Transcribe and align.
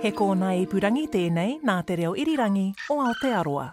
He 0.00 0.14
kōna 0.16 0.54
i 0.56 0.62
purangi 0.64 1.02
tēnei 1.12 1.58
nā 1.60 1.74
te 1.84 1.98
reo 2.00 2.14
irirangi 2.16 2.70
o 2.88 3.02
Aotearoa. 3.04 3.70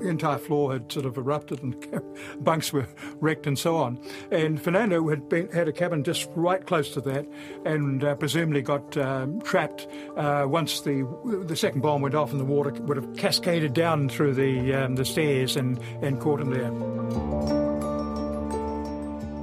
the 0.00 0.08
entire 0.08 0.38
floor 0.38 0.72
had 0.72 0.90
sort 0.90 1.04
of 1.04 1.18
erupted 1.18 1.62
and 1.62 1.76
bunks 2.44 2.72
were 2.72 2.88
wrecked 3.16 3.46
and 3.46 3.58
so 3.58 3.76
on. 3.76 3.98
And 4.30 4.62
Fernando 4.62 5.08
had 5.08 5.28
been, 5.28 5.50
had 5.50 5.68
a 5.68 5.72
cabin 5.72 6.04
just 6.04 6.28
right 6.34 6.64
close 6.64 6.92
to 6.94 7.00
that, 7.02 7.26
and 7.66 8.02
uh, 8.02 8.14
presumably 8.14 8.62
got 8.62 8.96
um, 8.96 9.42
trapped 9.42 9.86
uh, 10.16 10.46
once 10.48 10.80
the 10.80 11.06
the 11.46 11.56
second 11.56 11.82
bomb 11.82 12.02
went 12.02 12.14
off, 12.14 12.30
and 12.30 12.40
the 12.40 12.44
water 12.44 12.70
would 12.70 12.96
have 12.96 13.14
cascaded 13.16 13.74
down 13.74 14.08
through 14.08 14.34
the 14.34 14.72
um, 14.74 14.96
the 14.96 15.04
stairs 15.04 15.56
and 15.56 15.78
and 16.02 16.20
caught 16.20 16.40
him 16.40 16.50
there. 16.50 17.59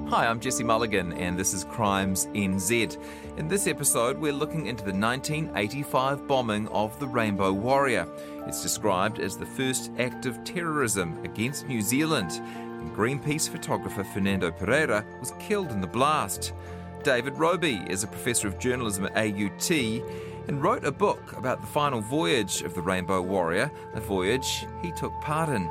Hi, 0.10 0.26
I'm 0.26 0.40
Jesse 0.40 0.64
Mulligan, 0.64 1.12
and 1.12 1.38
this 1.38 1.54
is 1.54 1.66
Crimes 1.66 2.28
NZ. 2.28 2.98
In 3.38 3.50
this 3.50 3.68
episode, 3.68 4.18
we're 4.18 4.32
looking 4.32 4.68
into 4.68 4.86
the 4.86 4.94
1985 4.94 6.26
bombing 6.30 6.70
of 6.70 6.98
the 6.98 7.08
Rainbow 7.08 7.52
Warrior. 7.52 8.08
It's 8.48 8.64
described 8.64 9.20
as 9.20 9.36
the 9.36 9.46
first 9.46 9.92
act 10.00 10.26
of 10.26 10.42
terrorism 10.46 11.20
against 11.26 11.68
New 11.68 11.82
Zealand, 11.82 12.32
and 12.32 12.96
Greenpeace 12.96 13.50
photographer 13.50 14.06
Fernando 14.06 14.50
Pereira 14.50 15.04
was 15.20 15.34
killed 15.40 15.72
in 15.72 15.82
the 15.82 15.88
blast. 15.88 16.54
David 17.04 17.38
Robie 17.38 17.84
is 17.90 18.06
a 18.06 18.08
professor 18.08 18.48
of 18.48 18.60
journalism 18.60 19.08
at 19.08 19.18
AUT 19.18 19.70
and 20.48 20.64
wrote 20.64 20.86
a 20.86 20.92
book 20.92 21.34
about 21.36 21.60
the 21.60 21.68
final 21.68 22.00
voyage 22.00 22.62
of 22.62 22.74
the 22.74 22.82
Rainbow 22.82 23.22
Warrior, 23.22 23.70
a 23.94 24.00
voyage 24.00 24.66
he 24.82 24.94
took 24.94 25.12
part 25.20 25.50
in. 25.50 25.70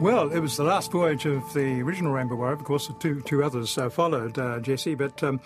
Well, 0.00 0.32
it 0.32 0.40
was 0.40 0.56
the 0.56 0.64
last 0.64 0.90
voyage 0.90 1.24
of 1.24 1.54
the 1.54 1.80
original 1.80 2.12
Rainbow 2.12 2.34
Warrior. 2.34 2.54
Of 2.54 2.64
course, 2.64 2.90
two 2.98 3.22
two 3.22 3.42
others 3.42 3.78
uh, 3.78 3.88
followed, 3.88 4.38
uh, 4.38 4.58
Jesse. 4.58 4.94
But 4.96 5.22
um, 5.22 5.40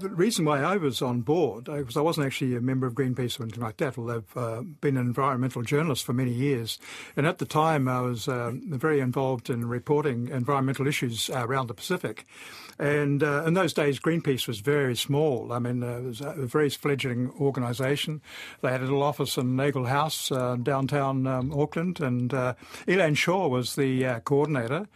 the 0.00 0.10
reason 0.10 0.44
why 0.44 0.60
I 0.60 0.76
was 0.76 1.00
on 1.00 1.22
board, 1.22 1.64
because 1.64 1.96
I 1.96 2.00
wasn't 2.00 2.26
actually 2.26 2.56
a 2.56 2.60
member 2.60 2.86
of 2.86 2.94
Greenpeace 2.94 3.38
or 3.38 3.44
anything 3.44 3.62
like 3.62 3.78
that, 3.78 3.96
although 3.96 4.16
I've 4.16 4.36
uh, 4.36 4.62
been 4.80 4.96
an 4.96 5.06
environmental 5.06 5.62
journalist 5.62 6.04
for 6.04 6.12
many 6.12 6.32
years. 6.32 6.78
And 7.16 7.26
at 7.26 7.38
the 7.38 7.46
time, 7.46 7.88
I 7.88 8.00
was 8.00 8.28
um, 8.28 8.60
very 8.66 9.00
involved 9.00 9.48
in 9.48 9.66
reporting 9.66 10.28
environmental 10.28 10.86
issues 10.86 11.30
around 11.30 11.68
the 11.68 11.74
Pacific. 11.74 12.26
And 12.78 13.22
uh, 13.22 13.44
in 13.46 13.54
those 13.54 13.72
days, 13.72 14.00
Greenpeace 14.00 14.48
was 14.48 14.58
very 14.60 14.96
small. 14.96 15.52
I 15.52 15.58
mean, 15.58 15.82
uh, 15.82 15.98
it 15.98 16.04
was 16.04 16.20
a 16.20 16.46
very 16.46 16.68
fledgling 16.70 17.30
organisation. 17.40 18.20
They 18.60 18.72
had 18.72 18.80
a 18.80 18.84
little 18.84 19.02
office 19.02 19.36
in 19.36 19.54
Nagle 19.56 19.86
House, 19.86 20.32
uh, 20.32 20.56
downtown 20.56 21.26
um, 21.26 21.52
Auckland, 21.52 22.00
and 22.00 22.34
uh, 22.34 22.54
Elaine 22.88 23.14
Shaw 23.14 23.46
was 23.46 23.76
the 23.76 23.91
uh, 24.00 24.20
coordinator. 24.20 24.88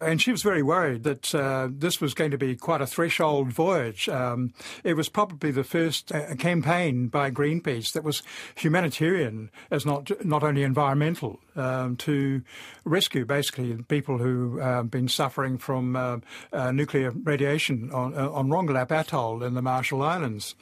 And 0.00 0.22
she 0.22 0.30
was 0.30 0.42
very 0.42 0.62
worried 0.62 1.02
that 1.02 1.34
uh, 1.34 1.68
this 1.70 2.00
was 2.00 2.14
going 2.14 2.30
to 2.30 2.38
be 2.38 2.54
quite 2.54 2.80
a 2.80 2.86
threshold 2.86 3.48
voyage. 3.52 4.08
Um, 4.08 4.52
it 4.84 4.94
was 4.94 5.08
probably 5.08 5.50
the 5.50 5.64
first 5.64 6.12
uh, 6.12 6.36
campaign 6.36 7.08
by 7.08 7.32
Greenpeace 7.32 7.92
that 7.92 8.04
was 8.04 8.22
humanitarian, 8.54 9.50
as 9.70 9.84
not 9.84 10.10
not 10.24 10.44
only 10.44 10.62
environmental, 10.62 11.40
um, 11.58 11.96
to 11.96 12.42
rescue 12.84 13.24
basically 13.24 13.76
people 13.88 14.18
who 14.18 14.58
have 14.58 14.78
uh, 14.78 14.82
been 14.82 15.08
suffering 15.08 15.58
from 15.58 15.96
uh, 15.96 16.18
uh, 16.52 16.70
nuclear 16.70 17.10
radiation 17.10 17.90
on, 17.92 18.16
uh, 18.16 18.30
on 18.30 18.48
Rongelap 18.48 18.90
Atoll 18.90 19.42
in 19.42 19.54
the 19.54 19.62
Marshall 19.62 20.02
Islands. 20.02 20.54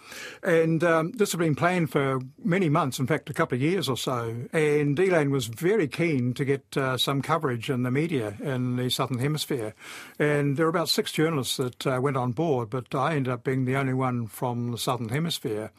And 0.43 0.83
um, 0.83 1.13
this 1.13 1.33
had 1.33 1.39
been 1.39 1.55
planned 1.55 1.91
for 1.91 2.21
many 2.43 2.69
months, 2.69 2.99
in 2.99 3.07
fact, 3.07 3.31
a 3.31 3.35
couple 3.35 3.57
of 3.57 3.63
years 3.63 3.89
or 3.89 3.97
so. 3.97 4.49
And 4.53 4.99
Elaine 4.99 5.31
was 5.31 5.47
very 5.47 5.89
keen 5.89 6.35
to 6.35 6.45
get 6.45 6.77
some 6.97 7.23
coverage 7.23 7.71
in 7.71 7.83
the 7.83 7.91
media 7.91 8.37
in 8.41 8.77
the 8.77 8.91
Southern 8.91 9.19
Hemisphere. 9.19 9.75
And 10.19 10.57
there 10.57 10.67
were 10.67 10.71
about 10.71 10.89
six 10.89 11.13
journalists 11.13 11.57
that 11.57 11.87
uh, 11.87 12.01
went 12.01 12.17
on 12.17 12.33
board, 12.33 12.71
but 12.71 12.95
I 12.95 13.15
ended 13.15 13.33
up 13.33 13.45
being 13.45 13.65
the 13.65 13.77
only 13.77 13.95
one 13.95 14.27
from 14.27 14.73
the 14.73 14.79
Southern 14.79 15.09
Hemisphere. 15.09 15.71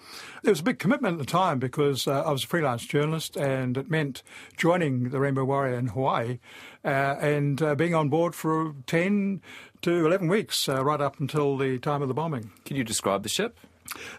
There 0.44 0.52
was 0.52 0.60
a 0.60 0.64
big 0.64 0.80
commitment 0.80 1.14
at 1.14 1.20
the 1.20 1.32
time 1.32 1.60
because 1.60 2.08
uh, 2.08 2.24
I 2.24 2.32
was 2.32 2.44
a 2.44 2.48
freelance 2.48 2.86
journalist 2.86 3.36
and 3.36 3.78
it 3.78 3.90
meant 3.90 4.24
joining 4.56 5.07
the 5.08 5.20
Rainbow 5.20 5.46
Warrior 5.46 5.78
in 5.78 5.88
Hawaii 5.88 6.40
uh, 6.84 6.88
and 6.88 7.62
uh, 7.62 7.76
being 7.76 7.96
on 7.96 8.10
board 8.10 8.36
for 8.36 8.74
10 8.86 9.42
to 9.82 10.06
11 10.06 10.28
weeks, 10.28 10.68
uh, 10.68 10.84
right 10.84 11.02
up 11.02 11.20
until 11.20 11.58
the 11.58 11.80
time 11.80 12.02
of 12.02 12.08
the 12.08 12.14
bombing. 12.14 12.52
Can 12.66 12.78
you 12.78 12.84
describe 12.84 13.24
the 13.24 13.30
ship? 13.30 13.60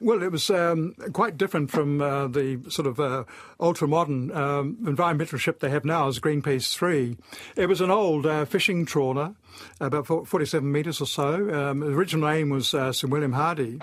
Well, 0.01 0.23
it 0.23 0.33
was 0.33 0.51
um, 0.51 0.95
quite 1.13 1.37
different 1.37 1.71
from 1.71 2.01
uh, 2.01 2.29
the 2.29 2.61
sort 2.69 2.87
of 2.87 3.01
uh, 3.01 3.25
ultra 3.61 3.89
modern 3.89 4.31
um, 4.33 4.79
environmental 4.87 5.39
ship 5.39 5.61
they 5.61 5.71
have 5.71 5.85
now 5.85 6.09
as 6.09 6.19
Greenpeace 6.21 6.75
3. 6.75 7.17
It 7.57 7.67
was 7.67 7.81
an 7.81 7.91
old 7.91 8.27
uh, 8.27 8.45
fishing 8.45 8.87
trawler, 8.87 9.35
about 9.81 10.07
47 10.07 10.71
metres 10.71 11.01
or 11.01 11.07
so. 11.07 11.35
Um, 11.53 11.81
the 11.81 11.93
original 11.93 12.31
name 12.31 12.51
was 12.51 12.75
uh, 12.75 12.93
Sir 12.93 13.09
William 13.09 13.33
Hardy. 13.33 13.81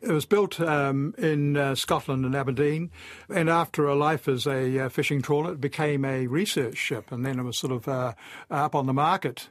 It 0.00 0.12
was 0.12 0.24
built 0.24 0.60
um, 0.60 1.14
in 1.18 1.56
uh, 1.56 1.74
Scotland 1.74 2.24
and 2.24 2.34
Aberdeen, 2.34 2.90
and 3.28 3.48
after 3.48 3.86
a 3.86 3.94
life 3.94 4.28
as 4.28 4.46
a 4.46 4.78
uh, 4.78 4.88
fishing 4.88 5.22
trawler, 5.22 5.52
it 5.52 5.60
became 5.60 6.04
a 6.04 6.26
research 6.26 6.76
ship, 6.76 7.12
and 7.12 7.24
then 7.24 7.38
it 7.38 7.42
was 7.42 7.58
sort 7.58 7.72
of 7.72 8.16
up 8.50 8.74
on 8.74 8.86
the 8.86 8.94
market. 8.94 9.48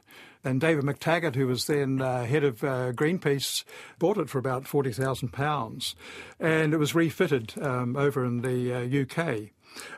And 0.48 0.62
David 0.62 0.84
McTaggart, 0.84 1.34
who 1.34 1.46
was 1.46 1.66
then 1.66 2.00
uh, 2.00 2.24
head 2.24 2.42
of 2.42 2.64
uh, 2.64 2.92
Greenpeace, 2.92 3.64
bought 3.98 4.16
it 4.16 4.30
for 4.30 4.38
about 4.38 4.64
£40,000. 4.64 5.94
And 6.40 6.72
it 6.72 6.78
was 6.78 6.94
refitted 6.94 7.52
um, 7.60 7.96
over 7.96 8.24
in 8.24 8.40
the 8.40 8.72
uh, 8.72 9.02
UK. 9.02 9.50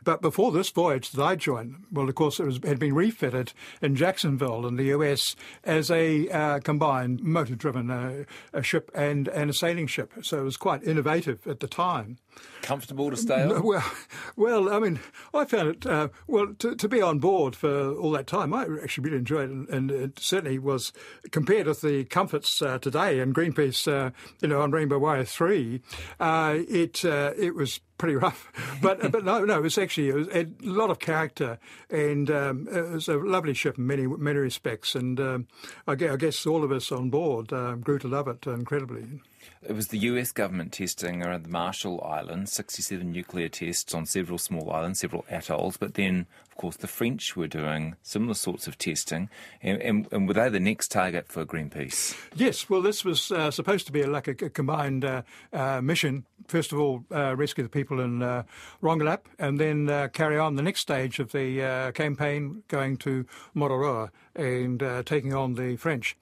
But 0.02 0.20
before 0.20 0.50
this 0.50 0.70
voyage 0.70 1.12
that 1.12 1.22
I 1.22 1.36
joined, 1.36 1.84
well, 1.92 2.08
of 2.08 2.16
course, 2.16 2.40
it 2.40 2.46
was, 2.46 2.58
had 2.64 2.80
been 2.80 2.96
refitted 2.96 3.52
in 3.80 3.94
Jacksonville 3.94 4.66
in 4.66 4.74
the 4.74 4.86
US 4.86 5.36
as 5.62 5.88
a 5.88 6.28
uh, 6.28 6.58
combined 6.58 7.22
motor 7.22 7.54
driven 7.54 7.88
uh, 7.88 8.24
ship 8.60 8.90
and, 8.92 9.28
and 9.28 9.50
a 9.50 9.54
sailing 9.54 9.86
ship. 9.86 10.12
So 10.22 10.40
it 10.40 10.44
was 10.44 10.56
quite 10.56 10.82
innovative 10.82 11.46
at 11.46 11.60
the 11.60 11.68
time. 11.68 12.18
Comfortable 12.62 13.10
to 13.10 13.16
stay 13.16 13.42
on? 13.42 13.62
Well, 13.62 13.92
well 14.36 14.72
I 14.72 14.78
mean, 14.78 15.00
I 15.32 15.44
found 15.44 15.68
it, 15.68 15.86
uh, 15.86 16.08
well, 16.26 16.54
to, 16.58 16.74
to, 16.74 16.88
be 16.88 17.00
on 17.00 17.18
board 17.18 17.56
for 17.56 17.94
all 17.94 18.10
that 18.12 18.26
time, 18.26 18.52
I 18.52 18.66
actually 18.82 19.04
really 19.04 19.18
enjoyed 19.18 19.50
it. 19.50 19.52
And, 19.52 19.68
and 19.68 19.90
it 19.90 20.18
certainly 20.18 20.58
was, 20.58 20.92
compared 21.30 21.66
with 21.66 21.80
the 21.80 22.04
comforts 22.04 22.60
uh, 22.62 22.78
today 22.78 23.20
in 23.20 23.32
Greenpeace, 23.32 23.90
uh, 23.90 24.10
you 24.40 24.48
know, 24.48 24.60
on 24.60 24.70
Rainbow 24.70 24.98
Warrior 24.98 25.24
3, 25.24 25.80
uh, 26.18 26.58
it, 26.68 27.04
it 27.04 27.54
was 27.54 27.80
pretty 28.00 28.16
rough. 28.16 28.50
But 28.82 29.12
but 29.12 29.24
no, 29.24 29.44
no, 29.44 29.58
it 29.58 29.62
was 29.62 29.76
actually 29.76 30.08
it 30.08 30.14
was 30.14 30.28
a 30.28 30.46
lot 30.62 30.88
of 30.88 30.98
character, 30.98 31.58
and 31.90 32.30
um, 32.30 32.66
it 32.72 32.88
was 32.88 33.08
a 33.08 33.18
lovely 33.18 33.52
ship 33.52 33.76
in 33.76 33.86
many 33.86 34.06
many 34.06 34.38
respects. 34.38 34.94
And 34.94 35.20
um, 35.20 35.48
I, 35.86 35.94
guess 35.94 36.46
all 36.46 36.64
of 36.64 36.72
us 36.72 36.90
on 36.90 37.10
board 37.10 37.52
uh, 37.52 37.74
grew 37.74 37.98
to 37.98 38.08
love 38.08 38.26
it 38.26 38.46
incredibly. 38.46 39.20
It 39.62 39.72
was 39.72 39.88
the 39.88 39.98
US 39.98 40.32
government 40.32 40.72
testing 40.72 41.22
around 41.22 41.44
the 41.44 41.50
Marshall 41.50 42.02
Islands, 42.02 42.52
67 42.52 43.10
nuclear 43.10 43.48
tests 43.48 43.94
on 43.94 44.06
several 44.06 44.38
small 44.38 44.70
islands, 44.70 45.00
several 45.00 45.24
atolls, 45.30 45.76
but 45.76 45.94
then, 45.94 46.26
of 46.50 46.56
course, 46.56 46.76
the 46.76 46.86
French 46.86 47.36
were 47.36 47.46
doing 47.46 47.96
similar 48.02 48.34
sorts 48.34 48.66
of 48.66 48.76
testing. 48.76 49.30
And, 49.62 49.80
and, 49.80 50.08
and 50.12 50.28
were 50.28 50.34
they 50.34 50.48
the 50.48 50.60
next 50.60 50.90
target 50.90 51.28
for 51.28 51.44
Greenpeace? 51.44 52.16
Yes, 52.34 52.68
well, 52.68 52.82
this 52.82 53.04
was 53.04 53.30
uh, 53.30 53.50
supposed 53.50 53.86
to 53.86 53.92
be 53.92 54.04
like 54.04 54.28
a, 54.28 54.32
a 54.44 54.50
combined 54.50 55.04
uh, 55.04 55.22
uh, 55.52 55.80
mission. 55.80 56.24
First 56.48 56.72
of 56.72 56.80
all, 56.80 57.04
uh, 57.12 57.36
rescue 57.36 57.62
the 57.62 57.70
people 57.70 58.00
in 58.00 58.22
uh, 58.22 58.42
Rongelap, 58.82 59.20
and 59.38 59.60
then 59.60 59.88
uh, 59.88 60.08
carry 60.08 60.38
on 60.38 60.56
the 60.56 60.62
next 60.62 60.80
stage 60.80 61.18
of 61.18 61.32
the 61.32 61.92
campaign, 61.94 62.62
going 62.68 62.96
to 62.98 63.26
Mururoa 63.54 64.10
and 64.34 64.80
taking 65.06 65.34
on 65.34 65.54
the 65.54 65.76
French 65.76 66.16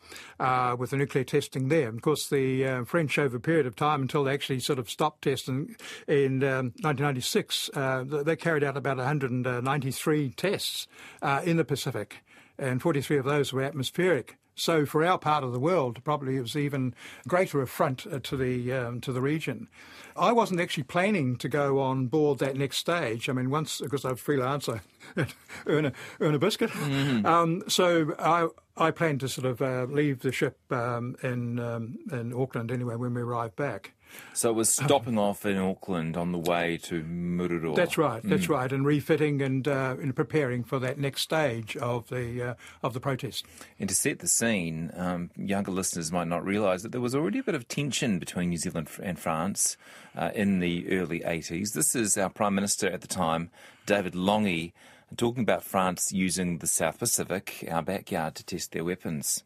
with 0.79 0.91
the 0.91 0.97
nuclear 0.97 1.25
testing 1.25 1.69
there. 1.69 1.89
of 1.89 2.03
course, 2.03 2.29
the 2.29 2.85
French 2.85 3.19
over 3.19 3.37
a 3.37 3.41
period 3.41 3.67
of 3.67 3.77
time 3.77 4.03
until 4.03 4.25
they 4.25 4.35
actually 4.35 4.61
sort 4.61 4.79
of 4.79 4.91
stopped 4.91 5.23
testing 5.23 5.77
in 6.07 6.43
um, 6.43 6.73
1996. 6.83 7.71
Uh, 7.75 8.05
they 8.05 8.37
carried 8.37 8.65
out 8.65 8.77
about 8.77 8.97
193 8.97 10.28
tests 10.37 10.87
uh, 11.23 11.41
in 11.45 11.57
the 11.57 11.65
Pacific, 11.65 12.23
and 12.59 12.83
43 12.83 13.19
of 13.19 13.25
those 13.25 13.53
were 13.53 13.63
atmospheric. 13.63 14.37
So 14.59 14.85
for 14.85 15.05
our 15.05 15.19
part 15.19 15.45
of 15.45 15.53
the 15.53 15.61
world, 15.61 16.03
probably 16.03 16.37
it 16.37 16.41
was 16.41 16.57
even 16.57 16.95
greater 17.29 17.63
affront 17.63 18.07
uh, 18.07 18.19
to 18.25 18.37
the 18.37 18.73
um, 18.73 19.01
to 19.03 19.13
the 19.13 19.21
region. 19.21 19.69
I 20.17 20.33
wasn't 20.33 20.61
actually 20.61 20.83
planning 20.83 21.37
to 21.37 21.49
go 21.49 21.79
on 21.79 22.09
board 22.09 22.41
that 22.41 22.57
next 22.57 22.79
stage. 22.79 23.29
I 23.29 23.33
mean, 23.33 23.51
once 23.51 23.81
because 23.81 24.05
I'm 24.05 24.13
a 24.13 24.17
freelancer, 24.17 24.81
earn 25.67 25.87
a 25.87 25.93
earn 26.19 26.35
a 26.35 26.39
biscuit. 26.41 26.71
Mm-hmm. 26.71 27.25
Um, 27.25 27.63
so 27.69 28.15
I 28.19 28.49
I 28.77 28.91
planned 28.91 29.21
to 29.21 29.29
sort 29.29 29.47
of 29.47 29.63
uh, 29.63 29.87
leave 29.89 30.21
the 30.21 30.33
ship 30.33 30.59
um, 30.71 31.17
in 31.23 31.61
um, 31.61 31.99
in 32.11 32.33
Auckland 32.33 32.73
anyway 32.73 32.97
when 32.97 33.15
we 33.15 33.23
arrived 33.23 33.55
back. 33.55 33.93
So 34.33 34.51
it 34.51 34.55
was 34.55 34.69
stopping 34.69 35.19
off 35.19 35.45
in 35.45 35.59
Auckland 35.59 36.17
on 36.17 36.33
the 36.33 36.39
way 36.39 36.79
to 36.85 37.03
Mururoa. 37.03 37.75
That's 37.75 37.99
right. 37.99 38.23
That's 38.23 38.47
mm. 38.47 38.51
right, 38.51 38.73
and 38.73 38.85
refitting 38.85 39.43
and 39.43 39.67
uh, 39.67 39.97
and 40.01 40.15
preparing 40.15 40.65
for 40.65 40.79
that 40.79 40.99
next 40.99 41.23
stage 41.23 41.77
of 41.77 42.09
the 42.09 42.51
uh, 42.51 42.55
of 42.83 42.95
the 42.95 43.01
protest. 43.01 43.45
And 43.79 43.89
to 43.89 43.95
set 43.95 44.21
the 44.21 44.29
scene, 44.29 44.91
um, 44.95 45.31
younger 45.37 45.71
listeners 45.71 46.13
might 46.13 46.29
not 46.29 46.45
realise 46.45 46.83
that 46.83 46.93
there 46.93 47.01
was 47.01 47.15
already 47.15 47.39
a 47.39 47.43
bit 47.43 47.55
of 47.55 47.69
tension 47.69 48.19
between 48.19 48.51
New 48.51 48.59
Zealand 48.59 48.89
and 49.03 49.19
France 49.19 49.77
uh, 50.17 50.31
in 50.35 50.61
the 50.61 50.91
early 50.91 51.21
80s. 51.21 51.73
This 51.73 51.95
is 51.95 52.17
our 52.17 52.31
Prime 52.31 52.55
Minister 52.55 52.89
at 52.89 53.01
the 53.01 53.09
time, 53.09 53.51
David 53.87 54.15
Lange, 54.15 54.73
talking 55.17 55.43
about 55.43 55.63
France 55.63 56.13
using 56.13 56.59
the 56.59 56.67
South 56.67 56.99
Pacific, 56.99 57.67
our 57.71 57.83
backyard, 57.83 58.35
to 58.37 58.45
test 58.45 58.73
their 58.73 58.85
weapons. 58.85 59.45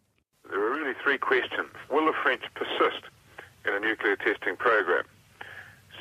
There 0.48 0.60
are 0.60 0.70
really 0.70 0.94
three 1.02 1.18
questions. 1.18 1.68
Will 1.90 2.06
the 2.06 2.12
French 2.22 2.42
persist? 2.54 3.04
In 3.66 3.74
a 3.74 3.80
nuclear 3.80 4.16
testing 4.16 4.56
program. 4.56 5.04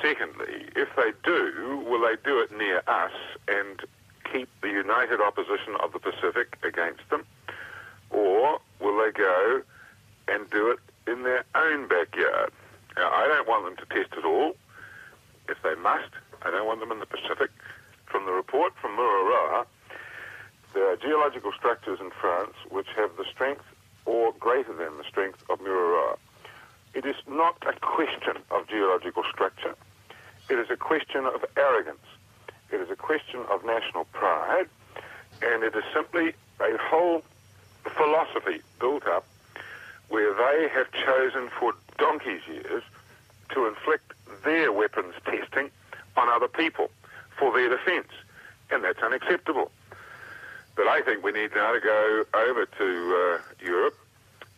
Secondly, 0.00 0.68
if 0.74 0.88
they 0.96 1.12
do, 1.24 1.84
will 1.86 2.00
they 2.00 2.16
do 2.24 2.40
it 2.40 2.56
near 2.56 2.82
us 2.86 3.12
and 3.48 3.80
keep 4.30 4.48
the 4.62 4.68
united 4.68 5.20
opposition 5.20 5.76
of 5.80 5.92
the 5.92 5.98
Pacific 5.98 6.56
against 6.64 7.08
them? 7.10 7.24
Or 8.10 8.60
will 8.80 8.96
they 9.04 9.12
go 9.12 9.62
and 10.28 10.48
do 10.50 10.70
it 10.70 10.78
in 11.10 11.22
their 11.22 11.44
own 11.54 11.88
backyard? 11.88 12.52
Now, 12.96 13.10
I 13.10 13.26
don't 13.28 13.48
want 13.48 13.64
them 13.64 13.76
to 13.86 13.94
test 13.94 14.12
at 14.16 14.24
all. 14.24 14.54
If 15.48 15.58
they 15.62 15.74
must, 15.74 16.10
I 16.42 16.50
don't 16.50 16.66
want 16.66 16.80
them 16.80 16.92
in 16.92 17.00
the 17.00 17.06
Pacific. 17.06 17.50
From 18.06 18.26
the 18.26 18.32
report 18.32 18.72
from 18.80 18.96
Mururoa, 18.96 19.66
there 20.74 20.90
are 20.90 20.96
geological 20.96 21.52
structures 21.56 22.00
in 22.00 22.10
France 22.10 22.54
which 22.70 22.88
have 22.96 23.16
the 23.16 23.24
strength 23.30 23.64
or 24.04 24.32
greater 24.38 24.72
than 24.72 24.98
the 24.98 25.04
strength 25.08 25.42
of 25.48 25.60
Mururoa. 25.60 26.16
It 26.94 27.06
is 27.06 27.16
not 27.26 27.56
a 27.66 27.72
question 27.80 28.36
of 28.50 28.68
geological 28.68 29.24
structure. 29.32 29.74
It 30.50 30.58
is 30.58 30.70
a 30.70 30.76
question 30.76 31.24
of 31.24 31.44
arrogance. 31.56 32.04
It 32.70 32.80
is 32.80 32.90
a 32.90 32.96
question 32.96 33.40
of 33.50 33.64
national 33.64 34.04
pride. 34.12 34.68
And 35.42 35.62
it 35.62 35.74
is 35.74 35.84
simply 35.94 36.34
a 36.60 36.76
whole 36.78 37.22
philosophy 37.96 38.60
built 38.78 39.06
up 39.06 39.26
where 40.08 40.34
they 40.34 40.68
have 40.68 40.86
chosen 40.92 41.48
for 41.58 41.72
donkey's 41.98 42.46
years 42.46 42.82
to 43.50 43.66
inflict 43.66 44.12
their 44.44 44.70
weapons 44.70 45.14
testing 45.24 45.70
on 46.16 46.28
other 46.28 46.48
people 46.48 46.90
for 47.38 47.52
their 47.52 47.70
defence. 47.70 48.12
And 48.70 48.84
that's 48.84 49.02
unacceptable. 49.02 49.70
But 50.76 50.88
I 50.88 51.00
think 51.02 51.24
we 51.24 51.32
need 51.32 51.54
now 51.54 51.72
to 51.72 51.80
go 51.80 52.24
over 52.34 52.66
to 52.66 53.40
uh, 53.40 53.64
Europe 53.64 53.98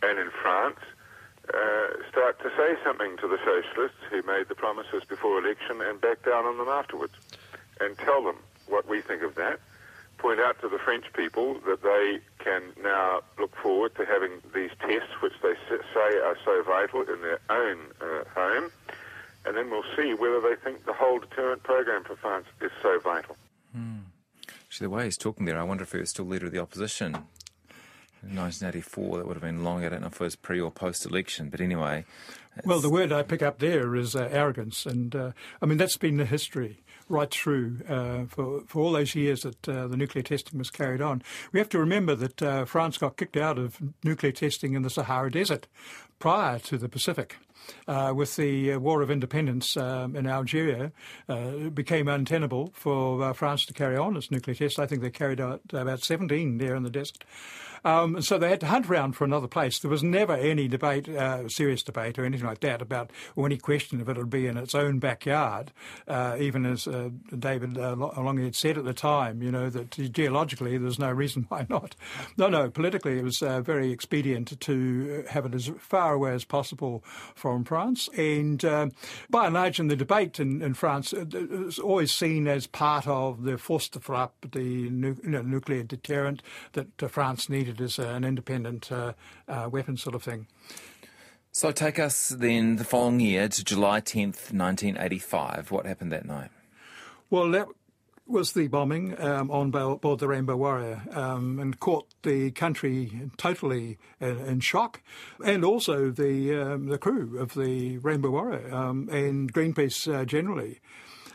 and 0.03 0.19
in 0.19 0.31
France 0.31 0.79
uh, 1.52 1.87
start 2.11 2.38
to 2.41 2.50
say 2.56 2.76
something 2.85 3.17
to 3.19 3.29
the 3.29 3.38
socialists 3.44 3.99
who 4.11 4.23
made 4.23 4.49
the 4.49 4.55
promises 4.55 5.02
before 5.08 5.38
election 5.38 5.81
and 5.82 6.00
back 6.00 6.25
down 6.25 6.46
on 6.46 6.58
them 6.58 6.69
afterwards, 6.69 7.14
and 7.81 7.99
tell 7.99 8.23
them 8.23 8.37
what 8.67 8.88
we 8.88 9.00
think 9.00 9.23
of 9.23 9.35
that. 9.35 9.61
Point 10.19 10.41
out 10.41 10.61
to 10.62 10.69
the 10.69 10.79
French 10.79 11.05
people 11.12 11.61
that 11.67 11.82
they 11.82 12.20
can 12.38 12.62
now 12.82 13.20
look 13.38 13.55
forward 13.56 13.94
to 13.96 14.06
having 14.06 14.41
these 14.55 14.70
tests, 14.81 15.11
which 15.20 15.35
they 15.43 15.55
say 15.69 16.19
are 16.19 16.37
so 16.44 16.62
vital, 16.62 17.02
in 17.02 17.20
their 17.20 17.41
own 17.50 17.79
uh, 18.00 18.25
home, 18.35 18.70
and 19.44 19.56
then 19.56 19.70
we'll 19.70 19.85
see 19.96 20.14
whether 20.14 20.41
they 20.41 20.55
think 20.55 20.87
the 20.87 20.94
whole 20.94 21.19
deterrent 21.19 21.62
program 21.62 22.05
for 22.05 22.17
France 22.17 22.46
is 22.62 22.70
so 22.81 22.99
vital. 23.00 23.37
Hmm. 23.73 23.99
Actually, 24.64 24.87
the 24.87 24.91
way 24.91 25.05
he's 25.05 25.19
talking 25.19 25.44
there, 25.44 25.58
I 25.58 25.62
wonder 25.62 25.82
if 25.82 25.93
he 25.93 25.99
was 25.99 26.11
still 26.11 26.25
leader 26.25 26.46
of 26.46 26.52
the 26.52 26.58
opposition 26.61 27.26
1984, 28.26 29.19
that 29.19 29.26
would 29.26 29.37
have 29.37 29.43
been 29.43 29.65
long. 29.65 29.85
I 29.85 29.88
don't 29.88 30.00
know 30.00 30.09
if 30.09 30.21
it 30.21 30.21
was 30.21 30.37
pre 30.37 30.61
or 30.61 30.71
post 30.71 31.06
election, 31.06 31.49
but 31.50 31.61
anyway. 31.61 32.05
Well, 32.65 32.81
the 32.81 32.91
word 32.91 33.12
I 33.12 33.23
pick 33.23 33.43
up 33.43 33.59
there 33.59 33.97
is 33.97 34.15
uh, 34.15 34.29
arrogance, 34.31 34.87
and 34.87 35.15
uh, 35.15 35.32
I 35.61 35.67
mean 35.67 35.79
that's 35.79 35.97
been 35.97 36.17
the 36.17 36.25
history 36.25 36.85
right 37.09 37.31
through 37.31 37.81
uh, 37.88 38.25
for 38.26 38.62
for 38.67 38.81
all 38.81 38.93
those 38.93 39.15
years 39.15 39.43
that 39.43 39.69
uh, 39.69 39.87
the 39.88 39.97
nuclear 39.97 40.23
testing 40.23 40.59
was 40.59 40.71
carried 40.71 41.00
on. 41.00 41.23
We 41.53 41.59
have 41.59 41.69
to 41.71 41.79
remember 41.79 42.15
that 42.15 42.43
uh, 42.43 42.65
France 42.65 42.99
got 42.99 43.17
kicked 43.17 43.37
out 43.37 43.59
of 43.59 43.79
nuclear 44.03 44.32
testing 44.32 44.75
in 44.75 44.82
the 44.82 44.91
Sahara 44.91 45.31
Desert 45.31 45.67
prior 46.19 46.59
to 46.61 46.79
the 46.79 46.88
Pacific. 46.88 47.37
Uh, 47.88 48.12
with 48.15 48.37
the 48.37 48.73
uh, 48.73 48.79
War 48.79 49.00
of 49.00 49.11
Independence 49.11 49.75
um, 49.79 50.15
in 50.17 50.27
Algeria, 50.27 50.93
uh, 51.31 51.53
it 51.56 51.75
became 51.75 52.09
untenable 52.09 52.70
for 52.75 53.23
uh, 53.23 53.32
France 53.32 53.65
to 53.65 53.73
carry 53.73 53.97
on 53.97 54.17
its 54.19 54.31
nuclear 54.31 54.55
tests. 54.55 54.79
I 54.79 54.85
think 54.85 55.00
they 55.00 55.09
carried 55.09 55.41
out 55.41 55.62
about 55.73 56.03
17 56.03 56.59
there 56.59 56.77
in 56.77 56.82
the 56.82 56.91
desert. 56.91 57.25
Um, 57.85 58.23
so 58.23 58.39
they 58.39 58.49
had 58.49 58.61
to 58.61 58.67
hunt 58.67 58.89
around 58.89 59.13
for 59.13 59.25
another 59.25 59.47
place. 59.47 59.79
There 59.79 59.91
was 59.91 60.03
never 60.03 60.35
any 60.35 60.69
debate, 60.69 61.09
uh, 61.09 61.49
serious 61.49 61.83
debate 61.83 62.19
or 62.19 62.25
anything 62.25 62.47
like 62.47 62.61
that 62.61 62.81
about, 62.81 63.11
or 63.37 63.47
any 63.47 63.59
question 63.59 64.01
if 64.01 64.09
it 64.09 64.17
would 64.17 64.31
be 64.31 64.47
in 64.47 64.57
its 64.57 64.75
own 64.75 64.99
backyard, 64.99 65.73
uh, 66.09 66.37
even 66.41 66.65
as 66.65 66.87
uh, 66.87 67.11
David 67.39 67.77
uh, 67.77 67.95
Lange 67.95 68.45
had 68.45 68.57
said 68.57 68.79
at 68.79 68.85
the 68.85 68.95
time, 68.95 69.43
you 69.43 69.51
know, 69.51 69.69
that 69.69 69.91
geologically 70.13 70.79
there's 70.79 70.99
no 70.99 71.11
reason 71.11 71.47
why 71.49 71.67
not. 71.69 71.95
No, 72.37 72.49
no, 72.49 72.71
politically 72.71 73.19
it 73.19 73.25
was 73.25 73.43
uh, 73.43 73.61
very 73.61 73.93
expedient 73.93 74.59
to 74.61 75.25
have 75.29 75.47
it 75.47 75.55
as 75.55 75.71
far 75.79 76.15
away 76.15 76.33
as 76.33 76.45
possible 76.45 77.05
from 77.35 77.65
France. 77.65 78.09
And 78.17 78.65
uh, 78.65 78.89
by 79.29 79.47
and 79.47 79.55
large 79.55 79.79
in 79.79 79.89
the 79.89 79.97
debate 79.97 80.41
in, 80.41 80.63
in 80.63 80.75
France, 80.75 81.13
it 81.13 81.35
was 81.51 81.79
always 81.79 82.13
seen 82.13 82.49
as 82.49 82.67
part 82.67 83.07
of 83.07 83.43
the 83.43 83.59
force 83.59 83.89
de 83.89 84.01
frappe, 84.01 84.35
the 84.53 84.89
nu- 84.91 85.17
you 85.23 85.31
know, 85.31 85.43
nuclear 85.43 85.83
deterrent 85.83 86.43
that 86.73 87.11
France 87.11 87.49
needed 87.49 87.74
treated 87.75 87.85
as 87.85 87.99
an 87.99 88.25
independent 88.25 88.91
uh, 88.91 89.12
uh, 89.49 89.69
weapon 89.71 89.97
sort 89.97 90.15
of 90.15 90.23
thing. 90.23 90.47
So 91.53 91.71
take 91.71 91.99
us 91.99 92.31
then 92.31 92.76
the 92.76 92.85
following 92.85 93.21
year 93.21 93.49
to 93.49 93.65
July 93.65 94.00
10th, 94.00 94.53
1985. 94.53 95.71
What 95.71 95.87
happened 95.87 96.11
that 96.12 96.25
night? 96.25 96.50
Well, 97.31 97.50
that 97.53 97.69
was 98.26 98.53
the 98.53 98.69
bombing 98.69 99.21
um, 99.21 99.50
on 99.50 99.71
board 99.71 100.19
the 100.19 100.26
Rainbow 100.26 100.56
Warrior 100.56 101.03
um, 101.12 101.61
and 101.61 101.79
caught 101.79 102.06
the 102.23 102.50
country 102.53 103.31
totally 103.37 103.99
in, 104.19 104.38
in 104.41 104.61
shock, 104.61 105.00
and 105.44 105.65
also 105.65 106.11
the 106.11 106.55
um, 106.55 106.87
the 106.87 106.99
crew 106.99 107.38
of 107.38 107.55
the 107.55 107.99
Rainbow 107.99 108.31
Warrior 108.31 108.75
um, 108.75 109.09
and 109.11 109.53
Greenpeace 109.53 110.12
uh, 110.12 110.25
generally 110.25 110.81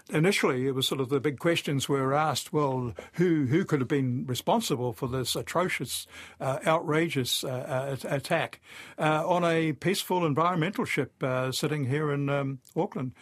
initially 0.09 0.67
it 0.67 0.75
was 0.75 0.88
sort 0.88 1.01
of 1.01 1.09
the 1.09 1.19
big 1.19 1.39
questions 1.39 1.88
were 1.88 2.13
asked 2.13 2.51
well 2.51 2.94
who 3.13 3.45
who 3.45 3.65
could 3.65 3.80
have 3.80 3.87
been 3.87 4.25
responsible 4.25 4.94
for 4.94 5.07
this 5.07 5.35
atrocious 5.35 6.07
uh, 6.39 6.59
outrageous 6.66 7.44
uh, 7.44 7.95
uh 8.04 8.07
attack? 8.09 8.59
Uh, 8.97 9.23
on 9.28 9.44
a 9.44 9.73
peaceful 9.73 10.25
environmental 10.25 10.85
ship 10.85 11.23
uh, 11.23 11.51
sitting 11.51 11.85
here 11.85 12.11
in 12.11 12.30
um, 12.30 12.59
Auckland. 12.75 13.13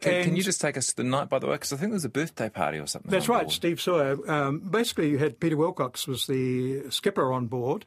Can, 0.00 0.24
can, 0.24 0.36
you 0.36 0.42
just 0.42 0.60
take 0.60 0.76
us 0.76 0.88
to 0.88 0.96
the 0.96 1.04
night 1.04 1.28
by 1.28 1.38
the 1.38 1.46
way? 1.46 1.54
Because 1.54 1.72
I 1.72 1.76
think 1.76 1.90
there 1.90 1.96
was 1.96 2.04
a 2.04 2.10
birthday 2.10 2.48
party 2.48 2.78
or 2.78 2.86
something 2.86 3.10
that's 3.10 3.28
right 3.28 3.50
Steve 3.50 3.80
Sawyer. 3.80 4.18
Um, 4.30 4.60
basically 4.60 5.10
you 5.10 5.18
had 5.18 5.40
Peter 5.40 5.56
Wilcox 5.56 6.06
was 6.06 6.26
the 6.26 6.90
skipper 6.90 7.32
on 7.32 7.46
board. 7.46 7.84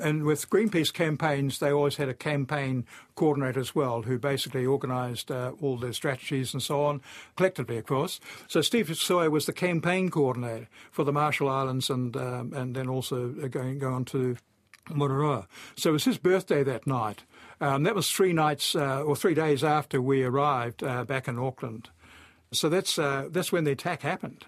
And 0.00 0.24
with 0.24 0.48
Greenpeace 0.50 0.92
campaigns 0.92 1.58
they 1.58 1.70
always 1.70 1.96
had 1.96 2.08
a 2.08 2.14
campaign 2.14 2.86
coordinator 3.18 3.60
as 3.60 3.74
well 3.74 4.02
who 4.02 4.18
basically 4.18 4.64
organised 4.64 5.30
uh, 5.30 5.52
all 5.60 5.76
the 5.76 5.92
strategies 5.92 6.54
and 6.54 6.62
so 6.62 6.84
on 6.84 7.00
collectively 7.36 7.76
of 7.78 7.86
course. 7.86 8.20
So 8.46 8.62
Steve 8.62 8.96
Sawyer 8.96 9.30
was 9.30 9.46
the 9.46 9.52
campaign 9.52 10.08
coordinator 10.08 10.68
for 10.90 11.04
the 11.04 11.12
Marshall 11.12 11.48
Islands 11.48 11.90
and 11.90 12.16
um, 12.16 12.52
and 12.54 12.74
then 12.74 12.88
also 12.88 13.28
going, 13.28 13.78
going 13.78 13.94
on 13.94 14.04
to 14.06 14.36
Mururoa. 14.88 15.46
So 15.76 15.90
it 15.90 15.92
was 15.92 16.04
his 16.04 16.18
birthday 16.18 16.62
that 16.64 16.86
night. 16.86 17.24
Um, 17.60 17.82
that 17.82 17.94
was 17.94 18.10
three 18.10 18.32
nights 18.32 18.74
uh, 18.74 19.02
or 19.02 19.16
three 19.16 19.34
days 19.34 19.64
after 19.64 20.00
we 20.00 20.22
arrived 20.22 20.82
uh, 20.82 21.04
back 21.04 21.28
in 21.28 21.38
Auckland. 21.38 21.90
So 22.52 22.68
that's 22.68 22.98
uh, 22.98 23.28
that's 23.30 23.52
when 23.52 23.64
the 23.64 23.72
attack 23.72 24.02
happened, 24.02 24.46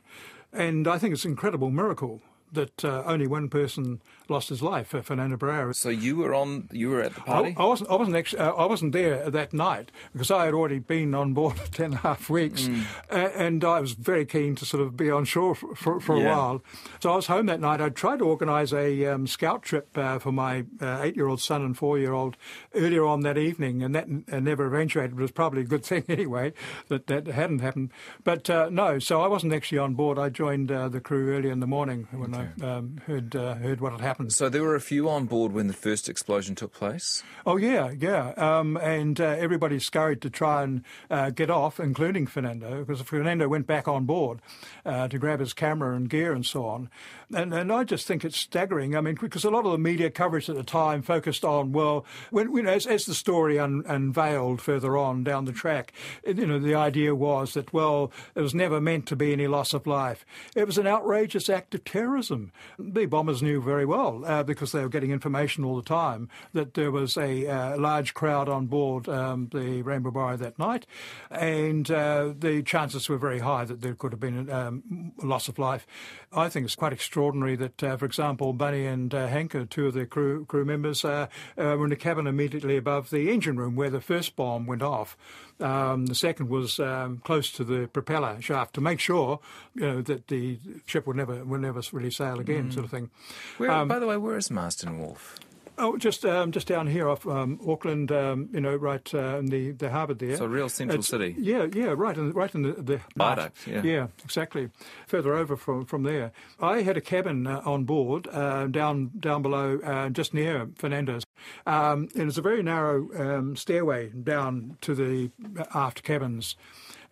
and 0.52 0.88
I 0.88 0.96
think 0.96 1.12
it's 1.12 1.26
an 1.26 1.32
incredible 1.32 1.70
miracle 1.70 2.22
that 2.52 2.84
uh, 2.84 3.02
only 3.04 3.26
one 3.26 3.48
person 3.48 4.00
lost 4.30 4.48
his 4.48 4.62
life, 4.62 4.94
uh, 4.94 5.02
Fernando 5.02 5.36
Pereira. 5.36 5.74
So 5.74 5.88
you 5.88 6.16
were 6.16 6.34
on, 6.34 6.68
you 6.72 6.90
were 6.90 7.02
at 7.02 7.14
the 7.14 7.20
party. 7.20 7.54
I, 7.56 7.62
I 7.62 7.66
wasn't. 7.66 7.90
I 7.90 7.96
wasn't 7.96 8.16
actually. 8.16 8.40
Uh, 8.40 8.52
I 8.52 8.66
wasn't 8.66 8.92
there 8.92 9.28
that 9.30 9.52
night 9.52 9.90
because 10.12 10.30
I 10.30 10.44
had 10.44 10.54
already 10.54 10.78
been 10.78 11.14
on 11.14 11.34
board 11.34 11.56
for 11.56 11.70
ten 11.72 11.86
and 11.86 11.94
a 11.94 11.98
half 11.98 12.30
weeks, 12.30 12.62
mm. 12.62 12.84
uh, 13.10 13.30
and 13.36 13.64
I 13.64 13.80
was 13.80 13.92
very 13.92 14.24
keen 14.24 14.54
to 14.56 14.64
sort 14.64 14.82
of 14.82 14.96
be 14.96 15.10
on 15.10 15.24
shore 15.24 15.54
for, 15.54 15.74
for, 15.74 16.00
for 16.00 16.16
yeah. 16.16 16.24
a 16.24 16.36
while. 16.36 16.62
So 17.00 17.12
I 17.12 17.16
was 17.16 17.26
home 17.26 17.46
that 17.46 17.60
night. 17.60 17.80
I 17.80 17.88
tried 17.88 18.20
to 18.20 18.24
organise 18.24 18.72
a 18.72 19.06
um, 19.06 19.26
scout 19.26 19.62
trip 19.62 19.96
uh, 19.98 20.18
for 20.18 20.32
my 20.32 20.64
uh, 20.80 21.00
eight-year-old 21.02 21.40
son 21.40 21.62
and 21.62 21.76
four-year-old 21.76 22.36
earlier 22.74 23.04
on 23.04 23.20
that 23.20 23.36
evening, 23.36 23.82
and 23.82 23.94
that 23.94 24.08
never 24.08 24.66
eventuated. 24.66 25.12
It 25.12 25.22
was 25.22 25.32
probably 25.32 25.62
a 25.62 25.64
good 25.64 25.84
thing 25.90 26.04
anyway 26.08 26.52
that 26.88 27.06
that 27.08 27.26
hadn't 27.26 27.60
happened. 27.60 27.90
But 28.24 28.48
no, 28.48 28.98
so 28.98 29.20
I 29.20 29.26
wasn't 29.26 29.52
actually 29.52 29.78
on 29.78 29.94
board. 29.94 30.18
I 30.18 30.28
joined 30.28 30.68
the 30.68 31.00
crew 31.00 31.36
early 31.36 31.50
in 31.50 31.60
the 31.60 31.66
morning 31.66 32.06
when 32.12 32.34
I 32.34 32.48
um, 32.64 33.00
heard 33.06 33.34
uh, 33.34 33.54
heard 33.54 33.80
what 33.80 33.92
had 33.92 34.00
happened. 34.00 34.19
So 34.28 34.48
there 34.48 34.62
were 34.62 34.74
a 34.74 34.80
few 34.80 35.08
on 35.08 35.24
board 35.24 35.52
when 35.52 35.66
the 35.66 35.72
first 35.72 36.08
explosion 36.08 36.54
took 36.54 36.74
place. 36.74 37.22
Oh 37.46 37.56
yeah, 37.56 37.92
yeah, 37.98 38.32
um, 38.36 38.76
and 38.76 39.18
uh, 39.18 39.24
everybody 39.24 39.78
scurried 39.78 40.20
to 40.22 40.30
try 40.30 40.62
and 40.62 40.84
uh, 41.10 41.30
get 41.30 41.48
off, 41.48 41.80
including 41.80 42.26
Fernando, 42.26 42.84
because 42.84 43.00
Fernando 43.00 43.48
went 43.48 43.66
back 43.66 43.88
on 43.88 44.04
board 44.04 44.40
uh, 44.84 45.08
to 45.08 45.18
grab 45.18 45.40
his 45.40 45.54
camera 45.54 45.96
and 45.96 46.10
gear 46.10 46.32
and 46.32 46.44
so 46.44 46.66
on. 46.66 46.90
And, 47.32 47.54
and 47.54 47.72
I 47.72 47.84
just 47.84 48.06
think 48.06 48.24
it's 48.24 48.36
staggering. 48.36 48.94
I 48.94 49.00
mean, 49.00 49.16
because 49.20 49.44
a 49.44 49.50
lot 49.50 49.64
of 49.64 49.72
the 49.72 49.78
media 49.78 50.10
coverage 50.10 50.50
at 50.50 50.56
the 50.56 50.64
time 50.64 51.02
focused 51.02 51.44
on 51.44 51.72
well, 51.72 52.04
when 52.30 52.54
you 52.54 52.62
know, 52.62 52.72
as, 52.72 52.86
as 52.86 53.06
the 53.06 53.14
story 53.14 53.58
un, 53.58 53.84
unveiled 53.86 54.60
further 54.60 54.96
on 54.96 55.24
down 55.24 55.46
the 55.46 55.52
track, 55.52 55.92
you 56.26 56.46
know, 56.46 56.58
the 56.58 56.74
idea 56.74 57.14
was 57.14 57.54
that 57.54 57.72
well, 57.72 58.12
it 58.34 58.40
was 58.42 58.54
never 58.54 58.80
meant 58.80 59.06
to 59.06 59.16
be 59.16 59.32
any 59.32 59.46
loss 59.46 59.72
of 59.72 59.86
life. 59.86 60.26
It 60.54 60.66
was 60.66 60.76
an 60.76 60.86
outrageous 60.86 61.48
act 61.48 61.74
of 61.74 61.84
terrorism. 61.84 62.52
The 62.78 63.06
bombers 63.06 63.42
knew 63.42 63.62
very 63.62 63.86
well 63.86 64.09
uh, 64.24 64.42
because 64.42 64.72
they 64.72 64.80
were 64.80 64.88
getting 64.88 65.10
information 65.10 65.64
all 65.64 65.76
the 65.76 65.82
time 65.82 66.28
that 66.52 66.74
there 66.74 66.90
was 66.90 67.16
a 67.16 67.46
uh, 67.46 67.78
large 67.78 68.14
crowd 68.14 68.48
on 68.48 68.66
board 68.66 69.08
um, 69.08 69.48
the 69.52 69.82
Rainbow 69.82 70.10
Warrior 70.10 70.36
that 70.38 70.58
night, 70.58 70.86
and 71.30 71.90
uh, 71.90 72.32
the 72.38 72.62
chances 72.62 73.08
were 73.08 73.18
very 73.18 73.40
high 73.40 73.64
that 73.64 73.80
there 73.80 73.94
could 73.94 74.12
have 74.12 74.20
been 74.20 74.50
um, 74.50 75.12
loss 75.22 75.48
of 75.48 75.58
life. 75.58 75.86
I 76.32 76.48
think 76.48 76.64
it's 76.64 76.76
quite 76.76 76.92
extraordinary 76.92 77.56
that, 77.56 77.82
uh, 77.82 77.96
for 77.96 78.04
example, 78.04 78.52
Bunny 78.52 78.86
and 78.86 79.12
uh, 79.14 79.26
Hanker, 79.26 79.64
two 79.64 79.86
of 79.86 79.94
the 79.94 80.06
crew 80.06 80.44
crew 80.46 80.64
members, 80.64 81.04
uh, 81.04 81.26
were 81.56 81.84
in 81.84 81.90
the 81.90 81.96
cabin 81.96 82.26
immediately 82.26 82.76
above 82.76 83.10
the 83.10 83.30
engine 83.30 83.56
room 83.56 83.76
where 83.76 83.90
the 83.90 84.00
first 84.00 84.36
bomb 84.36 84.66
went 84.66 84.82
off. 84.82 85.16
Um, 85.60 86.06
the 86.06 86.14
second 86.14 86.48
was 86.48 86.80
um, 86.80 87.18
close 87.18 87.50
to 87.52 87.64
the 87.64 87.86
propeller 87.86 88.40
shaft 88.40 88.74
to 88.74 88.80
make 88.80 88.98
sure, 89.00 89.40
you 89.74 89.82
know, 89.82 90.02
that 90.02 90.28
the 90.28 90.58
ship 90.86 91.06
would 91.06 91.16
never 91.16 91.44
would 91.44 91.60
never 91.60 91.82
really 91.92 92.10
sail 92.10 92.40
again, 92.40 92.70
mm. 92.70 92.72
sort 92.72 92.84
of 92.84 92.90
thing. 92.90 93.10
Where, 93.58 93.70
um, 93.70 93.88
by 93.88 93.98
the 93.98 94.06
way, 94.06 94.16
where 94.16 94.36
is 94.36 94.50
Marsden 94.50 94.98
Wharf? 94.98 95.38
Oh, 95.82 95.96
just 95.96 96.26
um, 96.26 96.52
just 96.52 96.66
down 96.66 96.86
here 96.86 97.08
off 97.08 97.26
um, 97.26 97.58
Auckland, 97.66 98.12
um, 98.12 98.50
you 98.52 98.60
know, 98.60 98.76
right 98.76 99.14
uh, 99.14 99.38
in 99.38 99.46
the, 99.46 99.70
the 99.70 99.88
harbour 99.88 100.12
there. 100.12 100.36
So 100.36 100.44
a 100.44 100.48
real 100.48 100.68
central 100.68 100.98
it's, 100.98 101.08
city. 101.08 101.34
Yeah, 101.38 101.68
yeah, 101.72 101.94
right 101.96 102.14
in 102.14 102.32
right 102.32 102.54
in 102.54 102.62
the, 102.62 102.72
the 102.72 103.00
Viaduct, 103.16 103.66
yeah. 103.66 103.82
yeah, 103.82 104.06
exactly. 104.22 104.68
Further 105.06 105.34
over 105.34 105.56
from 105.56 105.86
from 105.86 106.02
there, 106.02 106.32
I 106.60 106.82
had 106.82 106.98
a 106.98 107.00
cabin 107.00 107.46
uh, 107.46 107.62
on 107.64 107.84
board 107.84 108.28
uh, 108.30 108.66
down 108.66 109.12
down 109.18 109.40
below, 109.40 109.80
uh, 109.82 110.10
just 110.10 110.34
near 110.34 110.68
Fernando's. 110.76 111.24
Um, 111.66 112.08
and 112.14 112.28
it's 112.28 112.36
a 112.36 112.42
very 112.42 112.62
narrow 112.62 113.08
um, 113.16 113.56
stairway 113.56 114.10
down 114.10 114.76
to 114.82 114.94
the 114.94 115.30
uh, 115.58 115.64
aft 115.72 116.02
cabins. 116.02 116.56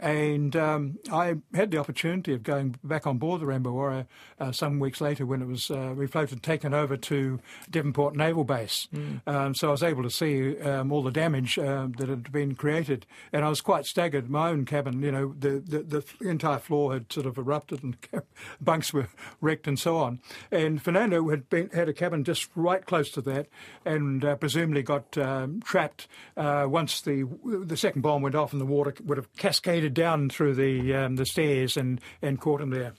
And 0.00 0.54
um, 0.54 0.98
I 1.10 1.36
had 1.54 1.72
the 1.72 1.78
opportunity 1.78 2.32
of 2.32 2.42
going 2.44 2.76
back 2.84 3.06
on 3.06 3.18
board 3.18 3.40
the 3.40 3.46
Rainbow 3.46 3.72
Warrior 3.72 4.06
uh, 4.38 4.52
some 4.52 4.78
weeks 4.78 5.00
later 5.00 5.26
when 5.26 5.42
it 5.42 5.46
was 5.48 5.70
uh, 5.70 5.92
refloated 5.96 6.32
and 6.32 6.42
taken 6.42 6.72
over 6.72 6.96
to 6.96 7.40
Devonport 7.68 8.14
Naval 8.14 8.44
Base. 8.44 8.86
Mm. 8.94 9.20
Um, 9.26 9.54
so 9.54 9.68
I 9.68 9.70
was 9.72 9.82
able 9.82 10.04
to 10.04 10.10
see 10.10 10.58
um, 10.60 10.92
all 10.92 11.02
the 11.02 11.10
damage 11.10 11.58
uh, 11.58 11.88
that 11.98 12.08
had 12.08 12.30
been 12.30 12.54
created. 12.54 13.06
And 13.32 13.44
I 13.44 13.48
was 13.48 13.60
quite 13.60 13.86
staggered. 13.86 14.30
My 14.30 14.50
own 14.50 14.66
cabin, 14.66 15.02
you 15.02 15.10
know, 15.10 15.34
the, 15.36 15.58
the, 15.58 16.04
the 16.20 16.28
entire 16.28 16.58
floor 16.58 16.92
had 16.92 17.12
sort 17.12 17.26
of 17.26 17.36
erupted 17.36 17.82
and 17.82 17.96
bunks 18.60 18.92
were 18.92 19.08
wrecked 19.40 19.66
and 19.66 19.78
so 19.78 19.96
on. 19.96 20.20
And 20.52 20.80
Fernando 20.80 21.28
had 21.30 21.50
been, 21.50 21.70
had 21.70 21.88
a 21.88 21.92
cabin 21.92 22.22
just 22.22 22.48
right 22.54 22.86
close 22.86 23.10
to 23.12 23.20
that 23.22 23.48
and 23.84 24.24
uh, 24.24 24.36
presumably 24.36 24.82
got 24.82 25.18
um, 25.18 25.60
trapped 25.60 26.06
uh, 26.36 26.66
once 26.68 27.00
the, 27.00 27.28
the 27.44 27.76
second 27.76 28.02
bomb 28.02 28.22
went 28.22 28.36
off 28.36 28.52
and 28.52 28.60
the 28.60 28.66
water 28.66 28.94
would 29.04 29.18
have 29.18 29.32
cascaded 29.36 29.87
down 29.88 30.30
through 30.30 30.54
the 30.54 30.94
um, 30.94 31.16
the 31.16 31.26
stairs 31.26 31.76
and, 31.76 32.00
and 32.22 32.40
caught 32.40 32.60
him 32.60 32.70
there. 32.70 32.92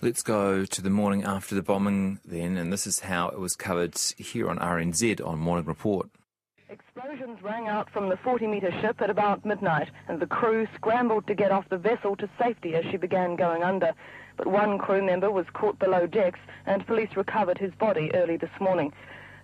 Let's 0.00 0.22
go 0.22 0.64
to 0.64 0.82
the 0.82 0.90
morning 0.90 1.22
after 1.22 1.54
the 1.54 1.62
bombing 1.62 2.18
then, 2.24 2.56
and 2.56 2.72
this 2.72 2.88
is 2.88 3.00
how 3.00 3.28
it 3.28 3.38
was 3.38 3.54
covered 3.54 3.96
here 4.16 4.50
on 4.50 4.58
RNZ 4.58 5.24
on 5.24 5.38
Morning 5.38 5.64
Report. 5.64 6.10
Explosions 6.68 7.40
rang 7.42 7.68
out 7.68 7.88
from 7.90 8.08
the 8.08 8.16
40 8.16 8.48
metre 8.48 8.72
ship 8.80 9.00
at 9.00 9.10
about 9.10 9.44
midnight, 9.44 9.90
and 10.08 10.18
the 10.18 10.26
crew 10.26 10.66
scrambled 10.74 11.26
to 11.28 11.34
get 11.34 11.52
off 11.52 11.68
the 11.68 11.78
vessel 11.78 12.16
to 12.16 12.28
safety 12.36 12.74
as 12.74 12.84
she 12.90 12.96
began 12.96 13.36
going 13.36 13.62
under. 13.62 13.92
But 14.36 14.48
one 14.48 14.78
crew 14.78 15.04
member 15.04 15.30
was 15.30 15.46
caught 15.52 15.78
below 15.78 16.06
decks, 16.06 16.40
and 16.66 16.86
police 16.86 17.14
recovered 17.14 17.58
his 17.58 17.72
body 17.74 18.10
early 18.14 18.38
this 18.38 18.58
morning. 18.58 18.92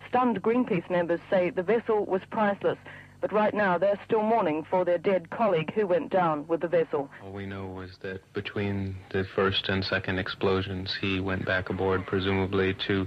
Stunned 0.09 0.43
Greenpeace 0.43 0.91
members 0.91 1.21
say 1.31 1.51
the 1.51 1.63
vessel 1.63 2.05
was 2.07 2.23
priceless 2.31 2.79
but 3.21 3.33
right 3.33 3.55
now, 3.55 3.79
they're 3.79 4.01
still 4.05 4.23
mourning 4.23 4.65
for 4.71 4.85
their 4.85 4.99
dead 4.99 5.31
colleague 5.31 5.73
who 5.75 5.87
went 5.87 6.11
down 6.11 6.47
with 6.47 6.61
the 6.61 6.69
vessel. 6.69 7.11
All 7.23 7.33
we 7.33 7.47
know 7.47 7.67
was 7.67 7.91
that 8.03 8.21
between 8.33 8.97
the 9.11 9.25
first 9.35 9.69
and 9.69 9.85
second 9.85 10.19
explosions, 10.19 10.97
he 11.01 11.21
went 11.21 11.45
back 11.45 11.71
aboard, 11.71 12.07
presumably 12.07 12.77
to 12.87 13.07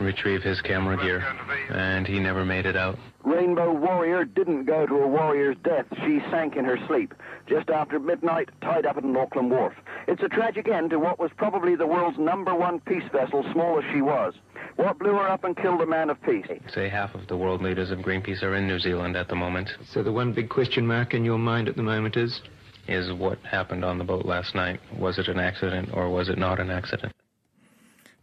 retrieve 0.00 0.42
his 0.42 0.60
camera 0.60 0.96
gear, 0.96 1.24
and 1.70 2.06
he 2.06 2.18
never 2.18 2.44
made 2.44 2.66
it 2.66 2.76
out. 2.76 2.98
Rainbow 3.24 3.72
Warrior 3.72 4.24
didn't 4.24 4.64
go 4.64 4.86
to 4.86 4.94
a 4.96 5.08
warrior's 5.08 5.56
death. 5.64 5.86
She 6.04 6.20
sank 6.30 6.56
in 6.56 6.64
her 6.64 6.78
sleep 6.86 7.14
just 7.46 7.70
after 7.70 7.98
midnight, 7.98 8.50
tied 8.60 8.86
up 8.86 8.96
at 8.96 9.04
an 9.04 9.16
Auckland 9.16 9.50
wharf. 9.50 9.74
It's 10.06 10.22
a 10.22 10.28
tragic 10.28 10.68
end 10.68 10.90
to 10.90 10.98
what 10.98 11.18
was 11.18 11.30
probably 11.36 11.74
the 11.74 11.86
world's 11.86 12.18
number 12.18 12.54
one 12.54 12.80
peace 12.80 13.04
vessel, 13.12 13.44
small 13.52 13.78
as 13.78 13.84
she 13.92 14.02
was. 14.02 14.34
What 14.76 14.98
blew 14.98 15.12
her 15.12 15.28
up 15.28 15.44
and 15.44 15.56
killed 15.56 15.80
a 15.80 15.86
man 15.86 16.10
of 16.10 16.20
peace? 16.22 16.46
Say 16.72 16.88
half 16.88 17.14
of 17.14 17.26
the 17.28 17.36
world 17.36 17.62
leaders 17.62 17.90
of 17.90 18.00
Greenpeace 18.00 18.42
are 18.42 18.54
in 18.56 18.66
New 18.66 18.78
Zealand 18.78 19.16
at 19.16 19.28
the 19.28 19.36
moment. 19.36 19.70
So 19.90 20.02
the 20.02 20.12
one 20.12 20.32
big 20.32 20.48
question 20.48 20.86
mark 20.86 21.14
in 21.14 21.24
your 21.24 21.38
mind 21.38 21.68
at 21.68 21.76
the 21.76 21.82
moment 21.82 22.16
is? 22.16 22.40
Is 22.86 23.10
what 23.12 23.38
happened 23.38 23.84
on 23.84 23.96
the 23.96 24.04
boat 24.04 24.26
last 24.26 24.54
night. 24.54 24.80
Was 24.98 25.18
it 25.18 25.28
an 25.28 25.38
accident 25.38 25.88
or 25.94 26.10
was 26.10 26.28
it 26.28 26.36
not 26.36 26.60
an 26.60 26.70
accident? 26.70 27.14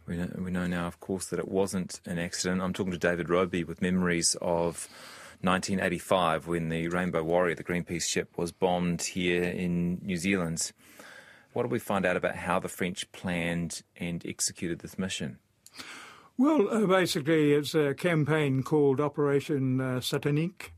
We 0.06 0.16
know, 0.16 0.28
we 0.36 0.50
know 0.50 0.66
now, 0.66 0.86
of 0.86 1.00
course, 1.00 1.26
that 1.26 1.38
it 1.38 1.48
wasn't 1.48 2.00
an 2.06 2.18
accident. 2.18 2.60
I'm 2.60 2.72
talking 2.72 2.92
to 2.92 2.98
David 2.98 3.28
Robie 3.28 3.64
with 3.64 3.80
memories 3.80 4.36
of 4.42 4.88
1985 5.42 6.46
when 6.46 6.68
the 6.68 6.88
Rainbow 6.88 7.22
Warrior, 7.22 7.54
the 7.54 7.64
Greenpeace 7.64 8.08
ship, 8.08 8.36
was 8.36 8.52
bombed 8.52 9.02
here 9.02 9.44
in 9.44 10.00
New 10.02 10.16
Zealand. 10.16 10.72
What 11.52 11.62
did 11.62 11.72
we 11.72 11.78
find 11.78 12.06
out 12.06 12.16
about 12.16 12.36
how 12.36 12.58
the 12.58 12.68
French 12.68 13.10
planned 13.12 13.82
and 13.96 14.24
executed 14.26 14.80
this 14.80 14.98
mission? 14.98 15.38
Well, 16.38 16.68
uh, 16.68 16.86
basically, 16.86 17.52
it's 17.52 17.74
a 17.74 17.94
campaign 17.94 18.62
called 18.62 19.00
Operation 19.00 19.80
uh, 19.80 20.00
Satanique. 20.00 20.70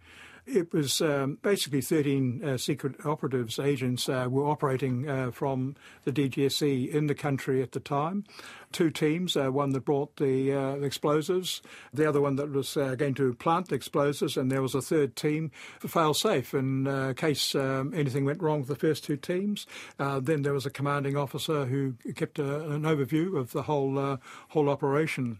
It 0.46 0.74
was 0.74 1.00
um, 1.00 1.38
basically 1.40 1.80
13 1.80 2.44
uh, 2.44 2.56
secret 2.58 2.96
operatives, 3.06 3.58
agents, 3.58 4.10
uh, 4.10 4.26
were 4.28 4.46
operating 4.46 5.08
uh, 5.08 5.30
from 5.30 5.74
the 6.04 6.12
DGSE 6.12 6.92
in 6.92 7.06
the 7.06 7.14
country 7.14 7.62
at 7.62 7.72
the 7.72 7.80
time. 7.80 8.24
Two 8.70 8.90
teams, 8.90 9.38
uh, 9.38 9.48
one 9.48 9.70
that 9.70 9.86
brought 9.86 10.16
the 10.16 10.52
uh, 10.52 10.74
explosives, 10.74 11.62
the 11.94 12.06
other 12.06 12.20
one 12.20 12.36
that 12.36 12.50
was 12.50 12.76
uh, 12.76 12.94
going 12.94 13.14
to 13.14 13.32
plant 13.34 13.68
the 13.68 13.74
explosives, 13.74 14.36
and 14.36 14.50
there 14.50 14.60
was 14.60 14.74
a 14.74 14.82
third 14.82 15.16
team 15.16 15.50
for 15.78 15.88
fail 15.88 16.12
safe 16.12 16.52
in 16.52 17.14
case 17.16 17.54
um, 17.54 17.94
anything 17.94 18.26
went 18.26 18.42
wrong 18.42 18.58
with 18.58 18.68
the 18.68 18.76
first 18.76 19.04
two 19.04 19.16
teams. 19.16 19.66
then 19.98 20.42
there 20.42 20.52
was 20.52 20.66
a 20.66 20.70
commanding 20.70 21.16
officer 21.16 21.64
who 21.64 21.94
kept 22.14 22.38
a, 22.38 22.70
an 22.70 22.82
overview 22.82 23.38
of 23.38 23.52
the 23.52 23.62
whole 23.62 24.18
whole 24.48 24.68
operation. 24.68 25.38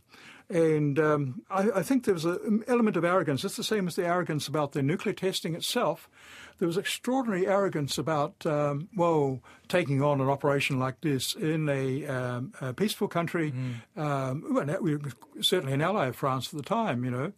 And 0.51 0.99
um, 0.99 1.43
I, 1.51 1.71
I, 1.77 1.83
think 1.83 2.05
there 2.05 2.15
was 2.15 2.27
an 2.27 2.65
element 2.69 2.97
of 2.97 3.05
arrogance. 3.05 3.45
It's 3.45 3.57
the 3.57 3.65
same 3.65 3.89
as 3.89 3.97
the 3.97 4.07
arrogance 4.07 4.47
about 4.47 4.73
the 4.73 4.83
nuclear 4.83 5.15
testing 5.15 5.55
itself. 5.55 6.09
There 6.59 6.69
was 6.69 6.77
extraordinary 6.77 7.47
arrogance 7.47 7.99
about, 7.99 8.45
um, 8.47 8.89
well, 8.95 9.41
taking 9.69 10.03
on 10.03 10.21
an 10.21 10.29
operation 10.29 10.79
like 10.79 11.01
this 11.01 11.35
in 11.35 11.69
a, 11.69 12.07
um, 12.07 12.53
a 12.61 12.73
peaceful 12.73 13.09
country. 13.09 13.53
Mm. 13.53 14.01
Um, 14.01 14.45
well, 14.51 14.79
we 14.81 14.97
were 14.97 15.13
certainly 15.41 15.73
an 15.73 15.81
ally 15.81 16.07
of 16.09 16.17
France 16.17 16.53
at 16.53 16.57
the 16.57 16.63
time, 16.63 17.05
you 17.05 17.11
know, 17.11 17.33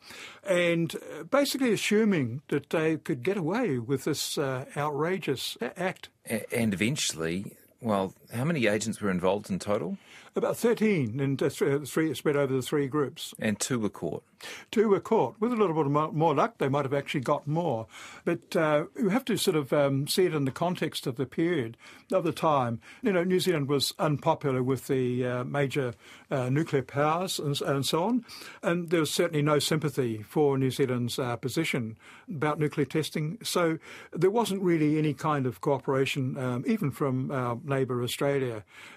and 0.46 0.94
uh, 0.96 1.22
basically 1.22 1.72
assuming 1.72 2.42
that 2.48 2.70
they 2.70 2.96
could 2.96 3.22
get 3.22 3.36
away 3.36 3.78
with 3.78 4.04
this 4.04 4.36
uh, 4.36 4.64
outrageous 4.76 5.56
act. 5.76 6.08
And 6.52 6.74
eventually, 6.74 7.56
well, 7.80 8.14
how 8.32 8.44
many 8.44 8.66
agents 8.66 9.00
were 9.00 9.10
involved 9.10 9.50
in 9.50 9.58
total? 9.58 9.98
About 10.34 10.56
13, 10.56 11.18
and 11.18 11.42
uh, 11.42 11.48
three 11.48 12.12
spread 12.14 12.36
over 12.36 12.52
the 12.52 12.60
three 12.60 12.88
groups. 12.88 13.34
And 13.38 13.58
two 13.58 13.78
were 13.78 13.88
caught. 13.88 14.22
Two 14.70 14.90
were 14.90 15.00
caught. 15.00 15.36
With 15.40 15.52
a 15.52 15.56
little 15.56 15.74
bit 15.74 15.86
of 15.86 16.14
more 16.14 16.34
luck, 16.34 16.58
they 16.58 16.68
might 16.68 16.84
have 16.84 16.92
actually 16.92 17.20
got 17.20 17.46
more. 17.46 17.86
But 18.24 18.54
uh, 18.54 18.84
you 18.98 19.08
have 19.08 19.24
to 19.26 19.38
sort 19.38 19.56
of 19.56 19.72
um, 19.72 20.06
see 20.06 20.26
it 20.26 20.34
in 20.34 20.44
the 20.44 20.50
context 20.50 21.06
of 21.06 21.16
the 21.16 21.24
period 21.24 21.78
of 22.12 22.24
the 22.24 22.32
time. 22.32 22.80
You 23.02 23.12
know, 23.12 23.24
New 23.24 23.40
Zealand 23.40 23.68
was 23.68 23.94
unpopular 23.98 24.62
with 24.62 24.88
the 24.88 25.24
uh, 25.24 25.44
major 25.44 25.94
uh, 26.30 26.50
nuclear 26.50 26.82
powers 26.82 27.38
and, 27.38 27.60
and, 27.62 27.86
so 27.86 28.02
on, 28.04 28.24
and 28.62 28.90
there 28.90 29.00
was 29.00 29.10
certainly 29.12 29.42
no 29.42 29.58
sympathy 29.58 30.22
for 30.22 30.58
New 30.58 30.70
Zealand's 30.70 31.18
uh, 31.18 31.36
position 31.36 31.96
about 32.28 32.58
nuclear 32.58 32.84
testing. 32.84 33.38
So 33.42 33.78
there 34.12 34.30
wasn't 34.30 34.62
really 34.62 34.98
any 34.98 35.14
kind 35.14 35.46
of 35.46 35.60
cooperation, 35.60 36.36
um, 36.36 36.64
even 36.66 36.90
from 36.90 37.30
our 37.30 37.58
neighbour 37.64 38.02
Australia, 38.02 38.15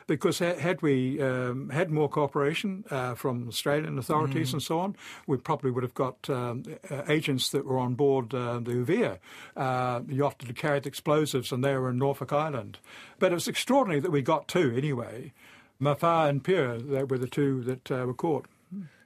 because 0.08 0.40
had 0.40 0.82
we 0.82 1.22
um, 1.22 1.70
had 1.70 1.90
more 1.92 2.10
cooperation 2.10 2.84
uh, 2.90 3.14
from 3.16 3.48
Australian 3.48 3.98
authorities 3.98 4.50
mm. 4.50 4.54
and 4.54 4.64
so 4.64 4.80
on, 4.80 4.96
we 5.28 5.38
probably 5.38 5.72
would 5.72 5.84
have 5.84 5.94
got 5.94 6.30
um, 6.30 6.64
uh, 6.90 7.04
agents 7.08 7.50
that 7.50 7.66
were 7.66 7.78
on 7.78 7.96
board 7.96 8.34
uh, 8.34 8.60
the 8.60 8.72
Ouvéa 8.72 9.20
uh, 9.56 10.02
yacht 10.10 10.40
that 10.40 10.56
carried 10.56 10.88
explosives, 10.88 11.52
and 11.52 11.64
they 11.64 11.76
were 11.76 11.90
in 11.90 11.98
Norfolk 11.98 12.34
Island. 12.34 12.80
But 13.20 13.32
it 13.32 13.36
was 13.36 13.48
extraordinary 13.48 14.00
that 14.02 14.12
we 14.12 14.22
got 14.22 14.48
two 14.48 14.74
anyway. 14.76 15.34
Mafart 15.82 16.30
and 16.30 16.44
Prieur, 16.44 16.78
they 16.78 17.04
were 17.04 17.18
the 17.18 17.28
two 17.28 17.62
that 17.64 17.92
uh, 17.92 18.06
were 18.06 18.14
caught. 18.14 18.46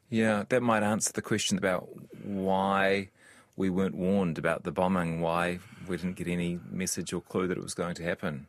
Yeah, 0.09 0.43
that 0.49 0.61
might 0.61 0.83
answer 0.83 1.11
the 1.11 1.21
question 1.21 1.57
about 1.57 1.89
why 2.23 3.09
we 3.55 3.69
weren't 3.69 3.95
warned 3.95 4.37
about 4.37 4.63
the 4.63 4.71
bombing, 4.71 5.21
why 5.21 5.59
we 5.87 5.97
didn't 5.97 6.15
get 6.15 6.27
any 6.27 6.59
message 6.69 7.13
or 7.13 7.21
clue 7.21 7.47
that 7.47 7.57
it 7.57 7.63
was 7.63 7.73
going 7.73 7.95
to 7.95 8.03
happen. 8.03 8.47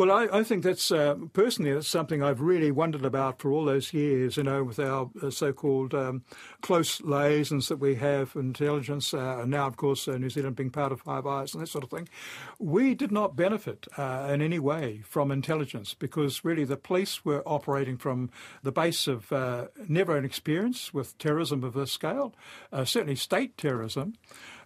Well, 0.00 0.12
I, 0.12 0.38
I 0.38 0.44
think 0.44 0.64
that's 0.64 0.90
uh, 0.90 1.16
personally 1.34 1.74
that's 1.74 1.86
something 1.86 2.22
I've 2.22 2.40
really 2.40 2.70
wondered 2.70 3.04
about 3.04 3.38
for 3.38 3.52
all 3.52 3.66
those 3.66 3.92
years. 3.92 4.38
You 4.38 4.44
know, 4.44 4.64
with 4.64 4.78
our 4.78 5.10
uh, 5.22 5.28
so-called 5.28 5.92
um, 5.92 6.24
close 6.62 7.02
liaisons 7.02 7.68
that 7.68 7.76
we 7.76 7.96
have, 7.96 8.34
intelligence, 8.34 9.12
uh, 9.12 9.40
and 9.42 9.50
now, 9.50 9.66
of 9.66 9.76
course, 9.76 10.08
uh, 10.08 10.16
New 10.16 10.30
Zealand 10.30 10.56
being 10.56 10.70
part 10.70 10.90
of 10.90 11.02
Five 11.02 11.26
Eyes 11.26 11.52
and 11.52 11.62
that 11.62 11.66
sort 11.66 11.84
of 11.84 11.90
thing, 11.90 12.08
we 12.58 12.94
did 12.94 13.12
not 13.12 13.36
benefit 13.36 13.86
uh, 13.98 14.30
in 14.32 14.40
any 14.40 14.58
way 14.58 15.02
from 15.04 15.30
intelligence 15.30 15.92
because 15.92 16.46
really 16.46 16.64
the 16.64 16.78
police 16.78 17.22
were 17.22 17.42
operating 17.44 17.98
from 17.98 18.30
the 18.62 18.72
base 18.72 19.06
of 19.06 19.30
uh, 19.30 19.66
never 19.86 20.16
an 20.16 20.24
experience 20.24 20.94
with 20.94 21.18
terrorism 21.18 21.62
of 21.62 21.74
this 21.74 21.92
scale, 21.92 22.34
certainly 22.72 23.16
state 23.16 23.58
terrorism. 23.58 24.14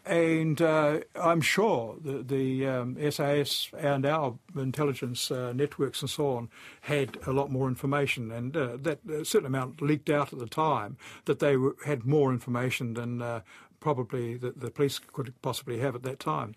And 0.06 0.61
uh, 0.61 1.00
I'm 1.14 1.40
sure 1.40 1.96
that 2.04 2.28
the 2.28 2.66
um, 2.66 3.11
SAS 3.11 3.70
and 3.78 4.04
our 4.04 4.34
intelligence 4.54 5.30
uh, 5.30 5.54
networks 5.54 6.02
and 6.02 6.11
so 6.11 6.37
on 6.37 6.50
had 6.82 7.16
a 7.26 7.32
lot 7.32 7.50
more 7.50 7.68
information, 7.68 8.30
and 8.30 8.54
uh, 8.54 8.76
that 8.82 8.99
a 9.08 9.25
certain 9.25 9.46
amount 9.46 9.80
leaked 9.80 10.11
out 10.11 10.32
at 10.32 10.38
the 10.38 10.46
time 10.46 10.99
that 11.25 11.38
they 11.38 11.56
were, 11.56 11.76
had 11.87 12.04
more 12.04 12.32
information 12.32 12.92
than 12.94 13.23
uh, 13.23 13.40
probably 13.80 14.37
the, 14.37 14.50
the, 14.50 14.70
police 14.70 14.99
could 14.99 15.32
possibly 15.40 15.78
have 15.78 15.94
at 15.94 16.02
that 16.02 16.18
time. 16.18 16.54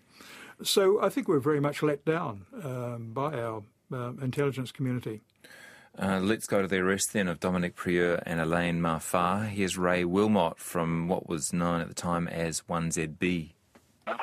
So 0.62 1.02
I 1.02 1.08
think 1.08 1.26
we're 1.26 1.38
very 1.38 1.60
much 1.60 1.82
let 1.82 2.04
down 2.04 2.44
um, 2.62 3.12
by 3.14 3.40
our 3.40 3.62
um, 3.92 4.18
intelligence 4.20 4.72
community. 4.72 5.20
Uh, 6.00 6.20
let's 6.20 6.46
go 6.46 6.62
to 6.62 6.68
the 6.68 6.76
arrest 6.76 7.12
then 7.12 7.26
of 7.26 7.40
Dominique 7.40 7.74
Prieur 7.74 8.22
and 8.24 8.40
Elaine 8.40 8.80
Mafart. 8.80 9.48
Here's 9.48 9.76
Ray 9.76 10.04
Wilmot 10.04 10.56
from 10.56 11.08
what 11.08 11.28
was 11.28 11.52
known 11.52 11.80
at 11.80 11.88
the 11.88 11.94
time 11.94 12.28
as 12.28 12.62
1ZB. 12.68 13.50
A 14.06 14.14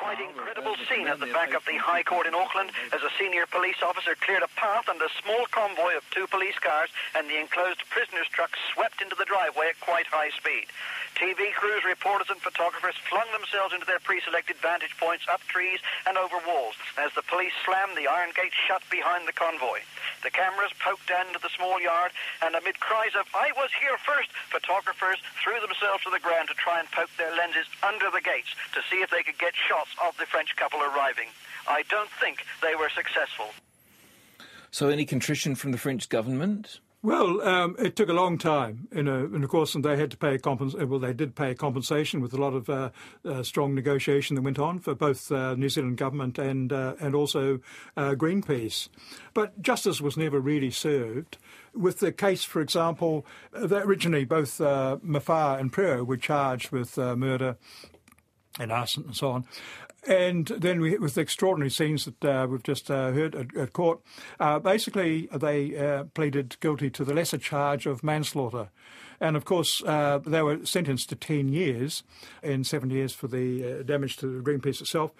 at 1.06 1.20
the 1.20 1.30
back 1.30 1.54
of 1.54 1.62
the 1.70 1.78
High 1.78 2.02
Court 2.02 2.26
in 2.26 2.34
Auckland 2.34 2.74
as 2.90 2.98
a 2.98 3.14
senior 3.14 3.46
police 3.46 3.78
officer 3.78 4.18
cleared 4.18 4.42
a 4.42 4.50
path 4.58 4.90
and 4.90 4.98
a 4.98 5.06
small 5.22 5.46
convoy 5.54 5.94
of 5.94 6.02
two 6.10 6.26
police 6.26 6.58
cars 6.58 6.90
and 7.14 7.30
the 7.30 7.38
enclosed 7.38 7.78
prisoners' 7.94 8.26
truck 8.34 8.50
swept 8.74 8.98
into 8.98 9.14
the 9.14 9.24
driveway 9.24 9.70
at 9.70 9.78
quite 9.78 10.10
high 10.10 10.34
speed. 10.34 10.66
TV 11.14 11.54
crews, 11.54 11.86
reporters 11.86 12.26
and 12.28 12.42
photographers 12.42 12.98
flung 13.06 13.30
themselves 13.30 13.70
into 13.70 13.86
their 13.86 14.02
pre-selected 14.02 14.58
vantage 14.58 14.92
points 14.98 15.24
up 15.30 15.40
trees 15.46 15.78
and 16.10 16.18
over 16.18 16.42
walls 16.42 16.74
as 16.98 17.14
the 17.14 17.24
police 17.30 17.54
slammed 17.62 17.94
the 17.94 18.10
iron 18.10 18.34
gate 18.34 18.52
shut 18.52 18.82
behind 18.90 19.30
the 19.30 19.32
convoy. 19.32 19.80
The 20.26 20.34
cameras 20.34 20.74
poked 20.82 21.06
down 21.06 21.30
into 21.30 21.38
the 21.38 21.54
small 21.54 21.78
yard 21.78 22.10
and 22.42 22.58
amid 22.58 22.82
cries 22.82 23.14
of, 23.14 23.30
I 23.30 23.54
was 23.54 23.70
here 23.78 23.96
first, 24.02 24.28
photographers 24.50 25.22
threw 25.38 25.56
themselves 25.62 26.02
to 26.02 26.10
the 26.10 26.20
ground 26.20 26.50
to 26.50 26.58
try 26.58 26.82
and 26.82 26.90
poke 26.90 27.14
their 27.14 27.30
lenses 27.30 27.70
under 27.86 28.10
the 28.10 28.20
gates 28.20 28.50
to 28.74 28.82
see 28.90 29.00
if 29.06 29.08
they 29.14 29.22
could 29.22 29.38
get 29.38 29.54
shots 29.54 29.94
of 30.02 30.18
the 30.18 30.26
French 30.26 30.50
couple 30.58 30.82
arriving. 30.82 30.95
I 31.68 31.82
don't 31.88 32.10
think 32.20 32.38
they 32.62 32.74
were 32.74 32.88
successful. 32.88 33.46
So 34.70 34.88
any 34.88 35.04
contrition 35.04 35.54
from 35.54 35.72
the 35.72 35.78
French 35.78 36.08
government? 36.08 36.80
Well, 37.02 37.40
um, 37.42 37.76
it 37.78 37.94
took 37.94 38.08
a 38.08 38.12
long 38.12 38.36
time, 38.36 38.88
you 38.92 39.02
know, 39.02 39.30
and 39.32 39.44
of 39.44 39.50
course, 39.50 39.76
and 39.76 39.84
they 39.84 39.96
had 39.96 40.10
to 40.10 40.16
pay 40.16 40.38
compens- 40.38 40.80
uh, 40.80 40.86
Well, 40.86 40.98
they 40.98 41.12
did 41.12 41.36
pay 41.36 41.54
compensation 41.54 42.20
with 42.20 42.32
a 42.32 42.36
lot 42.36 42.52
of 42.52 42.68
uh, 42.68 42.90
uh, 43.24 43.42
strong 43.44 43.74
negotiation 43.74 44.34
that 44.34 44.42
went 44.42 44.58
on 44.58 44.80
for 44.80 44.94
both 44.94 45.30
uh, 45.30 45.54
New 45.54 45.68
Zealand 45.68 45.98
government 45.98 46.38
and 46.38 46.72
uh, 46.72 46.94
and 46.98 47.14
also 47.14 47.60
uh, 47.96 48.14
Greenpeace. 48.16 48.88
But 49.34 49.62
justice 49.62 50.00
was 50.00 50.16
never 50.16 50.40
really 50.40 50.70
served. 50.70 51.38
With 51.74 52.00
the 52.00 52.10
case, 52.10 52.42
for 52.42 52.60
example, 52.60 53.24
that 53.52 53.82
originally 53.84 54.24
both 54.24 54.58
Mafart 54.58 55.60
and 55.60 55.70
Prieur 55.70 56.02
were 56.02 56.16
charged 56.16 56.70
with 56.70 56.96
murder 56.96 57.56
and 58.58 58.72
arson 58.72 59.04
and 59.06 59.16
so 59.16 59.30
on. 59.30 59.44
And 60.06 60.46
then 60.46 60.80
we, 60.80 60.96
with 60.98 61.14
the 61.14 61.20
extraordinary 61.20 61.70
scenes 61.70 62.04
that 62.04 62.24
uh, 62.24 62.46
we've 62.48 62.62
just 62.62 62.90
uh, 62.90 63.10
heard 63.10 63.34
at, 63.34 63.56
at 63.56 63.72
court, 63.72 64.00
uh, 64.38 64.58
basically 64.58 65.28
they 65.32 65.76
uh, 65.76 66.04
pleaded 66.14 66.56
guilty 66.60 66.90
to 66.90 67.04
the 67.04 67.14
lesser 67.14 67.38
charge 67.38 67.86
of 67.86 68.04
manslaughter. 68.04 68.70
And 69.18 69.34
of 69.34 69.44
course, 69.46 69.82
uh, 69.82 70.18
they 70.24 70.42
were 70.42 70.64
sentenced 70.64 71.08
to 71.08 71.16
10 71.16 71.48
years 71.48 72.02
and 72.42 72.66
seven 72.66 72.90
years 72.90 73.14
for 73.14 73.28
the 73.28 73.80
uh, 73.80 73.82
damage 73.82 74.18
to 74.18 74.26
the 74.26 74.42
Greenpeace 74.42 74.80
itself. 74.80 75.12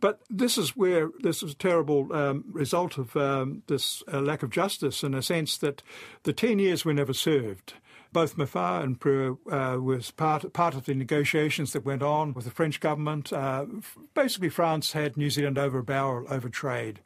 But 0.00 0.20
this 0.28 0.58
is 0.58 0.76
where 0.76 1.10
this 1.20 1.42
is 1.42 1.52
a 1.52 1.56
terrible 1.56 2.12
um, 2.12 2.44
result 2.50 2.98
of 2.98 3.16
um, 3.16 3.62
this 3.68 4.02
lack 4.08 4.42
of 4.42 4.50
justice 4.50 5.04
in 5.04 5.14
a 5.14 5.22
sense 5.22 5.56
that 5.58 5.82
the 6.24 6.32
10 6.32 6.58
years 6.58 6.84
were 6.84 6.94
never 6.94 7.12
served 7.12 7.74
both 8.14 8.36
Mafart 8.36 8.84
and 8.84 8.98
Prieur 8.98 9.36
uh, 9.50 9.76
was 9.78 10.10
part 10.12 10.50
part 10.54 10.74
of 10.74 10.86
the 10.86 10.94
negotiations 10.94 11.72
that 11.72 11.84
went 11.84 12.02
on 12.02 12.32
with 12.32 12.46
the 12.46 12.50
French 12.50 12.80
government. 12.80 13.30
Uh, 13.32 13.66
basically, 14.14 14.48
France 14.48 14.92
had 14.92 15.18
New 15.18 15.28
Zealand 15.28 15.58
over 15.58 15.80
a 15.80 15.84
barrel 15.84 16.24
over 16.30 16.48
trade, 16.48 17.00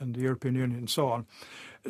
and 0.00 0.14
the 0.14 0.20
European 0.20 0.54
Union 0.54 0.78
and 0.78 0.88
so 0.88 1.08
on. 1.08 1.26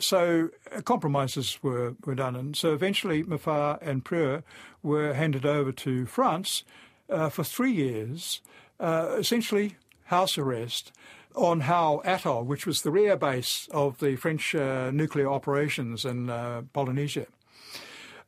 So 0.00 0.48
uh, 0.74 0.80
compromises 0.80 1.62
were, 1.62 1.94
were 2.06 2.14
done, 2.14 2.34
and 2.34 2.56
so 2.56 2.72
eventually 2.72 3.22
Mafart 3.22 3.78
and 3.82 4.04
Prieur 4.04 4.42
were 4.82 5.12
handed 5.12 5.44
over 5.44 5.70
to 5.70 6.06
France 6.06 6.64
uh, 7.10 7.28
for 7.28 7.44
three 7.44 7.72
years, 7.72 8.40
uh, 8.80 9.16
essentially 9.18 9.76
house 10.06 10.38
arrest 10.38 10.92
on 11.36 11.60
Hao 11.60 12.00
Atoll, 12.04 12.44
which 12.44 12.66
was 12.66 12.82
the 12.82 12.90
rear 12.90 13.16
base 13.16 13.68
of 13.70 13.98
the 13.98 14.16
French 14.16 14.54
uh, 14.54 14.90
nuclear 14.90 15.30
operations 15.30 16.04
in 16.04 16.26
Polynesia. 16.72 17.26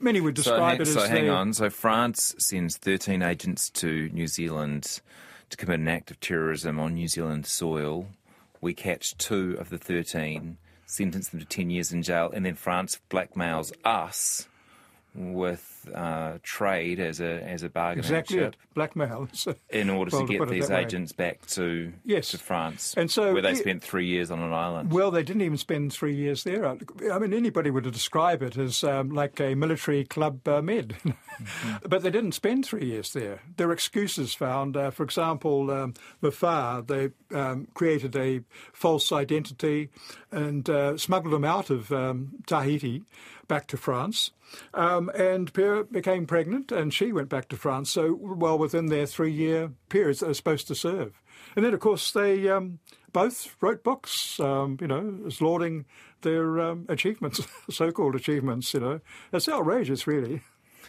Many 0.04 0.20
would 0.20 0.34
describe 0.34 0.76
so, 0.76 0.82
it 0.82 0.88
as. 0.88 0.92
So 0.92 1.08
hang 1.08 1.30
on. 1.30 1.54
So 1.54 1.70
France 1.70 2.34
sends 2.38 2.76
13 2.76 3.22
agents 3.22 3.70
to 3.70 4.10
New 4.10 4.26
Zealand 4.26 5.00
to 5.48 5.56
commit 5.56 5.80
an 5.80 5.88
act 5.88 6.10
of 6.10 6.20
terrorism 6.20 6.78
on 6.78 6.92
New 6.92 7.08
Zealand 7.08 7.46
soil. 7.46 8.08
We 8.60 8.74
catch 8.74 9.16
two 9.16 9.56
of 9.58 9.70
the 9.70 9.78
13, 9.78 10.58
sentence 10.84 11.30
them 11.30 11.40
to 11.40 11.46
10 11.46 11.70
years 11.70 11.90
in 11.90 12.02
jail, 12.02 12.30
and 12.34 12.44
then 12.44 12.54
France 12.54 13.00
blackmails 13.08 13.72
us 13.82 14.46
with 15.14 15.73
uh, 15.94 16.38
trade 16.42 17.00
as 17.00 17.20
a 17.20 17.42
as 17.42 17.62
a 17.62 17.68
bargaining 17.68 18.04
exactly 18.04 18.38
chip. 18.38 18.54
It. 18.54 18.74
blackmail 18.74 19.28
in 19.70 19.90
order 19.90 20.10
well, 20.12 20.26
to 20.26 20.38
get 20.38 20.48
these 20.48 20.70
agents 20.70 21.12
back 21.12 21.46
to 21.48 21.92
yes. 22.04 22.30
to 22.30 22.38
France 22.38 22.94
and 22.96 23.10
so 23.10 23.32
where 23.32 23.42
they 23.42 23.54
spent 23.54 23.82
three 23.82 24.06
years 24.06 24.30
on 24.30 24.40
an 24.40 24.52
island 24.52 24.92
well 24.92 25.10
they 25.10 25.22
didn't 25.22 25.42
even 25.42 25.58
spend 25.58 25.92
three 25.92 26.14
years 26.14 26.44
there 26.44 26.66
I 26.66 27.18
mean 27.18 27.32
anybody 27.32 27.70
would 27.70 27.84
describe 27.84 28.42
it 28.42 28.56
as 28.56 28.84
um, 28.84 29.10
like 29.10 29.40
a 29.40 29.54
military 29.54 30.04
club 30.04 30.46
uh, 30.46 30.62
med 30.62 30.96
mm-hmm. 31.04 31.88
but 31.88 32.02
they 32.02 32.10
didn't 32.10 32.32
spend 32.32 32.66
three 32.66 32.86
years 32.86 33.12
there 33.12 33.40
there 33.56 33.68
are 33.68 33.72
excuses 33.72 34.34
found 34.34 34.76
uh, 34.76 34.90
for 34.90 35.02
example 35.02 35.70
um, 35.70 35.94
Mafart 36.22 36.88
they 36.88 37.10
um, 37.36 37.68
created 37.74 38.16
a 38.16 38.40
false 38.72 39.12
identity 39.12 39.90
and 40.30 40.68
uh, 40.68 40.96
smuggled 40.96 41.32
them 41.32 41.44
out 41.44 41.70
of 41.70 41.92
um, 41.92 42.32
Tahiti 42.46 43.02
back 43.48 43.66
to 43.68 43.76
France 43.76 44.30
um, 44.72 45.10
and 45.14 45.52
Became 45.82 46.26
pregnant, 46.26 46.70
and 46.70 46.94
she 46.94 47.12
went 47.12 47.28
back 47.28 47.48
to 47.48 47.56
France. 47.56 47.90
So, 47.90 48.16
well 48.20 48.58
within 48.58 48.86
their 48.86 49.06
three-year 49.06 49.72
periods 49.88 50.20
they 50.20 50.28
were 50.28 50.34
supposed 50.34 50.68
to 50.68 50.74
serve. 50.74 51.20
And 51.56 51.64
then, 51.64 51.74
of 51.74 51.80
course, 51.80 52.12
they 52.12 52.48
um, 52.48 52.78
both 53.12 53.56
wrote 53.60 53.82
books, 53.82 54.38
um, 54.40 54.78
you 54.80 54.86
know, 54.86 55.20
as 55.26 55.40
lauding 55.40 55.86
their 56.22 56.60
um, 56.60 56.86
achievements, 56.88 57.40
so-called 57.70 58.14
achievements. 58.14 58.72
You 58.74 58.80
know, 58.80 59.00
it's 59.32 59.48
outrageous, 59.48 60.06
really. 60.06 60.42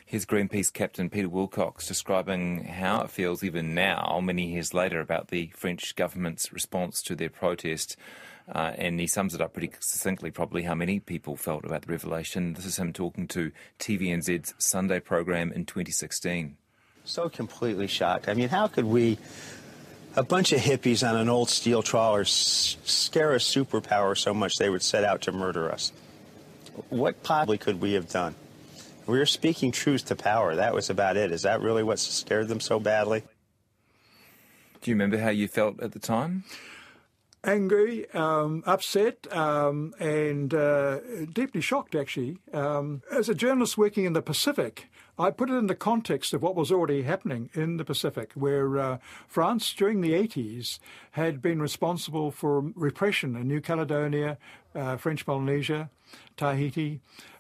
Here's 0.06 0.26
Greenpeace 0.26 0.72
Captain 0.72 1.10
Peter 1.10 1.30
Wilcox 1.30 1.88
describing 1.88 2.66
how 2.66 3.02
it 3.02 3.10
feels 3.10 3.44
even 3.44 3.74
now, 3.74 4.20
many 4.24 4.54
years 4.54 4.74
later, 4.74 5.00
about 5.00 5.30
the 5.30 5.52
French 5.56 5.96
government's 5.96 6.54
response 6.54 7.02
to 7.04 7.16
their 7.16 7.30
protest. 7.30 7.98
Uh, 8.48 8.74
and 8.78 9.00
he 9.00 9.08
sums 9.08 9.34
it 9.34 9.42
up 9.42 9.54
pretty 9.54 9.72
succinctly, 9.80 10.30
probably 10.30 10.62
how 10.62 10.76
many 10.76 11.00
people 11.00 11.36
felt 11.36 11.66
about 11.66 11.82
the 11.82 11.92
revelation. 11.92 12.54
This 12.54 12.66
is 12.66 12.78
him 12.78 12.94
talking 12.94 13.28
to 13.30 13.52
TVNZ's 13.80 14.54
Sunday 14.60 15.00
program 15.00 15.52
in 15.52 15.66
2016. 15.66 16.56
So 17.06 17.28
completely 17.28 17.88
shocked. 17.88 18.30
I 18.30 18.36
mean, 18.36 18.50
how 18.50 18.68
could 18.68 18.86
we, 18.86 19.18
a 20.16 20.24
bunch 20.24 20.52
of 20.54 20.60
hippies 20.60 21.08
on 21.08 21.16
an 21.16 21.28
old 21.28 21.50
steel 21.50 21.82
trawler, 21.82 22.22
s- 22.22 22.78
scare 22.84 23.34
a 23.34 23.38
superpower 23.40 24.16
so 24.16 24.34
much 24.34 24.58
they 24.58 24.70
would 24.70 24.84
set 24.84 25.04
out 25.04 25.22
to 25.22 25.32
murder 25.32 25.72
us? 25.72 25.92
What 26.90 27.24
possibly 27.24 27.58
could 27.58 27.82
we 27.82 27.94
have 27.94 28.10
done? 28.10 28.36
We 29.08 29.18
were 29.18 29.26
speaking 29.26 29.72
truth 29.72 30.06
to 30.06 30.16
power. 30.16 30.56
That 30.56 30.74
was 30.74 30.90
about 30.90 31.18
it. 31.18 31.32
Is 31.32 31.44
that 31.44 31.62
really 31.62 31.84
what 31.84 32.00
scared 32.00 32.48
them 32.48 32.60
so 32.60 32.80
badly? 32.80 33.24
Do 34.82 34.92
you 34.92 34.96
remember 34.96 35.18
how 35.18 35.30
you 35.30 35.48
felt 35.48 35.82
at 35.82 35.94
the 35.94 36.00
time? 36.00 36.44
Angry, 37.46 38.10
um, 38.12 38.64
upset, 38.66 39.32
um, 39.34 39.94
and 40.00 40.54
uh, 40.54 41.00
deeply 41.32 41.62
shocked, 41.62 41.96
actually. 41.96 42.38
Um, 42.54 43.02
as 43.12 43.30
a 43.30 43.36
journalist 43.36 43.78
working 43.78 44.06
in 44.06 44.14
the 44.14 44.22
Pacific, 44.22 44.90
I 45.18 45.32
put 45.32 45.50
it 45.50 45.54
in 45.54 45.68
the 45.68 45.76
context 45.76 46.34
of 46.34 46.42
what 46.42 46.56
was 46.56 46.72
already 46.72 47.04
happening 47.04 47.50
in 47.54 47.78
the 47.78 47.86
Pacific, 47.86 48.32
where 48.34 48.78
uh, 48.78 48.98
France 49.28 49.74
during 49.74 50.02
the 50.02 50.12
80s 50.12 50.80
had 51.12 51.42
been 51.42 51.62
responsible 51.62 52.32
for 52.32 52.60
repression 52.76 53.36
in 53.36 53.48
New 53.48 53.62
Caledonia, 53.62 54.38
uh, 54.74 54.98
French 54.98 55.26
Polynesia, 55.26 55.90
Tahiti, 56.36 57.00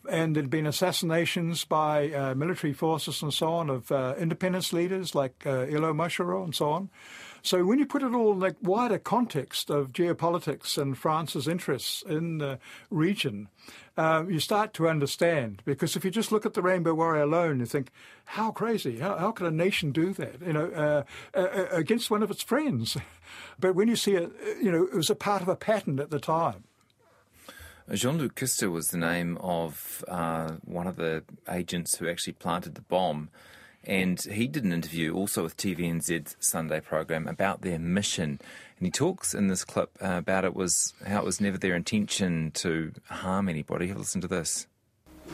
and 0.10 0.36
there'd 0.36 0.50
been 0.50 0.68
assassinations 0.68 1.66
by 1.66 2.12
uh, 2.12 2.36
military 2.36 2.74
forces 2.74 3.22
and 3.22 3.34
so 3.34 3.48
on 3.48 3.70
of 3.70 3.92
uh, 3.92 4.16
independence 4.18 4.74
leaders 4.74 5.16
like 5.16 5.44
uh, 5.46 5.66
Éloi 5.66 5.96
Machoro 5.96 6.44
and 6.44 6.56
so 6.56 6.70
on. 6.70 6.90
So 7.46 7.64
when 7.64 7.78
you 7.78 7.86
put 7.86 8.02
it 8.02 8.12
all 8.12 8.34
in 8.34 8.40
the 8.40 8.56
wider 8.64 8.98
context 8.98 9.70
of 9.70 9.92
geopolitics 9.92 10.80
and 10.80 10.98
France's 10.98 11.48
interests 11.48 12.04
in 12.08 12.40
the 12.40 12.58
region, 12.90 13.50
uh, 13.98 14.24
you 14.28 14.40
start 14.40 14.74
to 14.74 14.90
understand. 14.90 15.62
Because 15.64 15.96
if 15.96 16.04
you 16.04 16.10
just 16.10 16.32
look 16.32 16.48
at 16.48 16.56
the 16.56 16.64
Rainbow 16.64 16.96
Warrior 16.96 17.22
alone, 17.22 17.60
you 17.60 17.68
think, 17.68 17.92
how 18.26 18.50
crazy? 18.50 18.98
How, 18.98 19.18
how 19.18 19.32
could 19.32 19.46
a 19.46 19.52
nation 19.52 19.92
do 19.92 20.12
that? 20.14 20.42
You 20.42 20.54
know, 20.54 20.66
uh, 21.36 21.38
uh, 21.38 21.68
against 21.70 22.10
one 22.10 22.24
of 22.24 22.32
its 22.32 22.42
friends. 22.42 22.98
but 23.60 23.76
when 23.76 23.90
you 23.90 23.96
see 23.96 24.16
it, 24.16 24.32
you 24.60 24.72
know, 24.72 24.84
it 24.84 24.96
was 24.96 25.12
a 25.12 25.16
part 25.16 25.44
of 25.44 25.48
a 25.48 25.56
pattern 25.56 26.00
at 26.00 26.10
the 26.10 26.20
time. 26.20 26.64
Jean 27.94 28.18
Luc 28.18 28.34
Kister 28.34 28.72
was 28.72 28.88
the 28.88 28.98
name 28.98 29.38
of 29.42 30.04
uh, 30.08 30.54
one 30.64 30.88
of 30.88 30.96
the 30.96 31.24
agents 31.48 31.96
who 31.96 32.10
actually 32.10 32.34
planted 32.34 32.74
the 32.74 32.82
bomb. 32.82 33.30
And 33.84 34.20
he 34.20 34.48
did 34.48 34.64
an 34.64 34.74
interview 34.74 35.14
also 35.14 35.44
with 35.44 35.56
TVNZ's 35.56 36.36
Sunday 36.40 36.80
program 36.80 37.28
about 37.28 37.62
their 37.62 37.78
mission. 37.78 38.40
And 38.80 38.88
he 38.88 38.90
talks 38.90 39.36
in 39.36 39.50
this 39.50 39.64
clip 39.64 39.92
uh, 40.02 40.16
about 40.18 40.46
it 40.46 40.56
was 40.56 40.96
how 41.06 41.20
it 41.20 41.26
was 41.26 41.40
never 41.40 41.60
their 41.60 41.76
intention 41.76 42.50
to 42.56 42.92
harm 43.08 43.48
anybody. 43.48 43.88
Have 43.90 43.98
a 43.98 44.00
listen 44.00 44.22
to 44.22 44.28
this. 44.28 44.66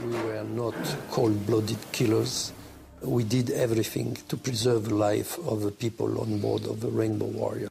We 0.04 0.10
were 0.10 0.44
not 0.44 0.76
cold-blooded 1.10 1.78
killers. 1.94 2.52
We 3.02 3.24
did 3.24 3.50
everything 3.52 4.18
to 4.28 4.36
preserve 4.36 4.90
the 4.90 4.96
life 4.96 5.40
of 5.40 5.62
the 5.62 5.72
people 5.72 6.20
on 6.20 6.40
board 6.40 6.66
of 6.66 6.82
the 6.82 6.90
Rainbow 6.90 7.28
Warrior. 7.28 7.71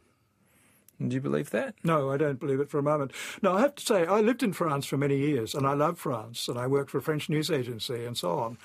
Do 1.07 1.15
you 1.15 1.21
believe 1.21 1.51
that? 1.51 1.75
No, 1.83 2.11
I 2.11 2.17
don't 2.17 2.39
believe 2.39 2.61
it 2.61 2.71
for 2.71 2.79
a 2.79 2.83
moment. 2.83 3.13
No, 3.43 3.55
I 3.55 3.61
have 3.61 3.75
to 3.77 3.85
say, 3.85 4.07
I 4.07 4.21
lived 4.21 4.43
in 4.43 4.53
France 4.53 4.87
for 4.87 4.99
many 4.99 5.17
years, 5.17 5.55
and 5.55 5.67
I 5.67 5.73
love 5.73 5.99
France, 5.99 6.47
and 6.47 6.59
I 6.59 6.67
worked 6.67 6.91
for 6.91 6.99
a 6.99 7.03
French 7.03 7.29
news 7.29 7.51
agency 7.51 8.05
and 8.05 8.17
so 8.17 8.39
on. 8.39 8.59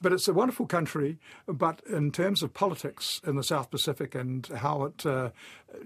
But 0.00 0.12
it's 0.12 0.28
a 0.28 0.32
wonderful 0.32 0.66
country, 0.66 1.18
but 1.46 1.82
in 1.90 2.10
terms 2.10 2.42
of 2.42 2.54
politics 2.54 3.20
in 3.26 3.36
the 3.36 3.42
South 3.42 3.70
Pacific 3.70 4.14
and 4.14 4.46
how 4.46 4.84
it 4.84 5.04
uh, 5.04 5.30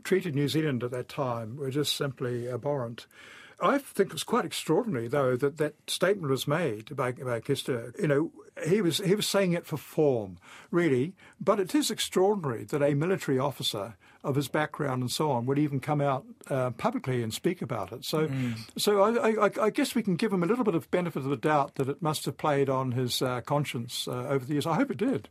treated 0.05 0.35
New 0.35 0.49
Zealand 0.49 0.85
at 0.85 0.93
that 0.93 1.09
time 1.09 1.57
were 1.57 1.71
just 1.71 1.97
simply 1.97 2.49
abhorrent. 2.49 3.07
I 3.61 3.79
think 3.79 4.09
it 4.11 4.13
was 4.13 4.25
quite 4.25 4.45
extraordinary, 4.45 5.09
though, 5.09 5.37
that 5.37 5.57
that 5.57 5.75
statement 5.89 6.31
was 6.31 6.47
made 6.47 6.95
by, 6.95 7.13
by 7.13 7.41
Kister. 7.41 7.99
You 7.99 8.09
know, 8.09 8.33
he 8.67 8.83
was 8.83 8.99
he 8.99 9.15
was 9.15 9.27
saying 9.27 9.53
it 9.53 9.67
for 9.67 9.77
form, 9.77 10.39
really. 10.71 11.15
But 11.41 11.61
it 11.61 11.75
is 11.75 11.91
extraordinary 11.91 12.65
that 12.65 12.83
a 12.83 12.95
military 12.95 13.39
officer 13.39 13.97
of 14.25 14.35
his 14.35 14.49
background 14.49 15.03
and 15.03 15.11
so 15.11 15.31
on 15.31 15.45
would 15.47 15.59
even 15.59 15.79
come 15.79 16.01
out 16.01 16.25
uh, 16.49 16.71
publicly 16.71 17.23
and 17.23 17.33
speak 17.33 17.61
about 17.61 17.93
it. 17.93 18.05
So, 18.05 18.27
mm. 18.27 18.55
so 18.77 19.03
I, 19.03 19.47
I, 19.47 19.51
I, 19.67 19.71
guess 19.71 19.95
we 19.95 20.03
can 20.03 20.17
give 20.17 20.33
him 20.33 20.43
a 20.43 20.47
little 20.47 20.65
bit 20.65 20.75
of 20.75 20.91
benefit 20.91 21.21
of 21.21 21.29
the 21.29 21.37
doubt 21.37 21.75
that 21.77 21.89
it 21.89 22.01
must 22.03 22.25
have 22.25 22.39
played 22.39 22.71
on 22.71 22.93
his 22.93 23.21
uh, 23.21 23.43
conscience 23.43 24.09
uh, 24.09 24.27
over 24.29 24.45
the 24.45 24.55
years. 24.55 24.67
I 24.67 24.75
hope 24.75 24.91
it 24.91 24.97
did. 24.97 25.29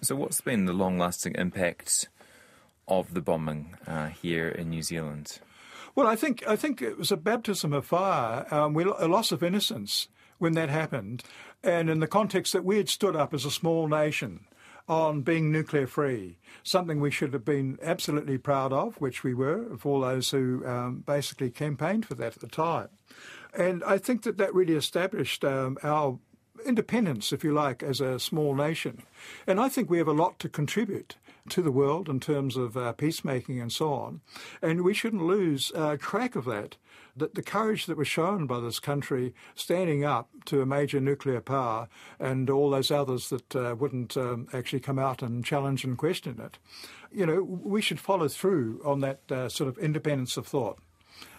So, 0.00 0.16
what's 0.16 0.40
been 0.40 0.64
the 0.64 0.72
long-lasting 0.72 1.34
impact 1.36 2.08
of 2.88 3.14
the 3.14 3.20
bombing 3.20 3.76
uh, 3.86 4.08
here 4.08 4.48
in 4.48 4.70
New 4.70 4.82
Zealand? 4.82 5.38
Well, 5.94 6.06
I 6.06 6.16
think 6.16 6.46
I 6.46 6.56
think 6.56 6.82
it 6.82 6.98
was 6.98 7.10
a 7.10 7.16
baptism 7.16 7.72
of 7.72 7.86
fire, 7.86 8.46
um, 8.52 8.76
a 8.76 9.08
loss 9.08 9.32
of 9.32 9.42
innocence 9.42 10.08
when 10.38 10.52
that 10.52 10.68
happened, 10.68 11.22
and 11.62 11.88
in 11.88 12.00
the 12.00 12.06
context 12.06 12.52
that 12.52 12.64
we 12.64 12.76
had 12.76 12.90
stood 12.90 13.16
up 13.16 13.32
as 13.32 13.46
a 13.46 13.50
small 13.50 13.88
nation 13.88 14.46
on 14.88 15.22
being 15.22 15.50
nuclear 15.50 15.86
free, 15.86 16.38
something 16.62 17.00
we 17.00 17.10
should 17.10 17.32
have 17.32 17.44
been 17.44 17.78
absolutely 17.82 18.38
proud 18.38 18.72
of, 18.72 19.00
which 19.00 19.24
we 19.24 19.34
were, 19.34 19.72
of 19.72 19.84
all 19.84 20.00
those 20.00 20.30
who 20.30 20.64
um, 20.66 21.02
basically 21.06 21.50
campaigned 21.50 22.06
for 22.06 22.14
that 22.14 22.34
at 22.34 22.40
the 22.40 22.46
time. 22.46 22.88
And 23.52 23.82
I 23.84 23.98
think 23.98 24.22
that 24.22 24.38
that 24.38 24.54
really 24.54 24.74
established 24.74 25.44
um, 25.44 25.78
our 25.82 26.18
independence, 26.64 27.32
if 27.32 27.42
you 27.42 27.52
like, 27.52 27.82
as 27.82 28.00
a 28.00 28.20
small 28.20 28.54
nation. 28.54 29.02
And 29.46 29.60
I 29.60 29.68
think 29.68 29.90
we 29.90 29.98
have 29.98 30.08
a 30.08 30.12
lot 30.12 30.38
to 30.40 30.48
contribute 30.48 31.16
to 31.50 31.62
the 31.62 31.70
world 31.70 32.08
in 32.08 32.20
terms 32.20 32.56
of 32.56 32.76
uh, 32.76 32.92
peacemaking 32.92 33.60
and 33.60 33.72
so 33.72 33.92
on. 33.92 34.20
And 34.62 34.82
we 34.82 34.94
shouldn't 34.94 35.22
lose 35.22 35.72
uh, 35.74 35.96
track 35.98 36.36
of 36.36 36.44
that. 36.46 36.76
That 37.18 37.34
the 37.34 37.42
courage 37.42 37.86
that 37.86 37.96
was 37.96 38.08
shown 38.08 38.46
by 38.46 38.60
this 38.60 38.78
country 38.78 39.34
standing 39.54 40.04
up 40.04 40.28
to 40.46 40.60
a 40.60 40.66
major 40.66 41.00
nuclear 41.00 41.40
power 41.40 41.88
and 42.20 42.50
all 42.50 42.68
those 42.68 42.90
others 42.90 43.30
that 43.30 43.56
uh, 43.56 43.74
wouldn't 43.78 44.18
um, 44.18 44.48
actually 44.52 44.80
come 44.80 44.98
out 44.98 45.22
and 45.22 45.42
challenge 45.42 45.82
and 45.82 45.96
question 45.96 46.38
it, 46.38 46.58
you 47.10 47.24
know, 47.24 47.42
we 47.42 47.80
should 47.80 48.00
follow 48.00 48.28
through 48.28 48.82
on 48.84 49.00
that 49.00 49.20
uh, 49.32 49.48
sort 49.48 49.68
of 49.68 49.78
independence 49.78 50.36
of 50.36 50.46
thought 50.46 50.78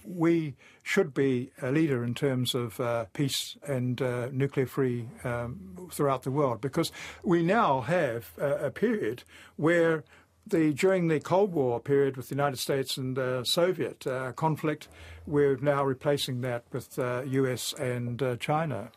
we 0.08 0.56
should 0.84 1.14
be 1.14 1.52
a 1.62 1.72
leader 1.72 2.04
in 2.04 2.14
terms 2.14 2.56
of 2.56 2.80
uh, 2.80 3.06
peace 3.14 3.58
and 3.68 4.02
uh, 4.02 4.30
nuclear 4.32 4.66
free 4.66 5.08
um, 5.24 5.90
throughout 5.92 6.24
the 6.24 6.32
world 6.32 6.62
because 6.62 6.92
we 7.24 7.44
now 7.44 7.82
have 7.82 8.32
a, 8.38 8.68
a 8.68 8.72
period 8.72 9.24
where 9.58 10.04
the, 10.50 10.74
during 10.74 11.08
the 11.08 11.20
Cold 11.20 11.54
War 11.54 11.80
period 11.80 12.16
with 12.16 12.30
the 12.30 12.36
United 12.36 12.58
States 12.58 12.98
and 12.98 13.18
uh, 13.20 13.44
Soviet 13.44 14.08
uh, 14.08 14.32
conflict, 14.32 14.88
we're 15.26 15.58
now 15.58 15.84
replacing 15.84 16.42
that 16.42 16.64
with 16.72 16.98
uh, 16.98 17.24
US 17.26 17.74
and 17.74 18.22
uh, 18.24 18.38
China. 18.38 18.92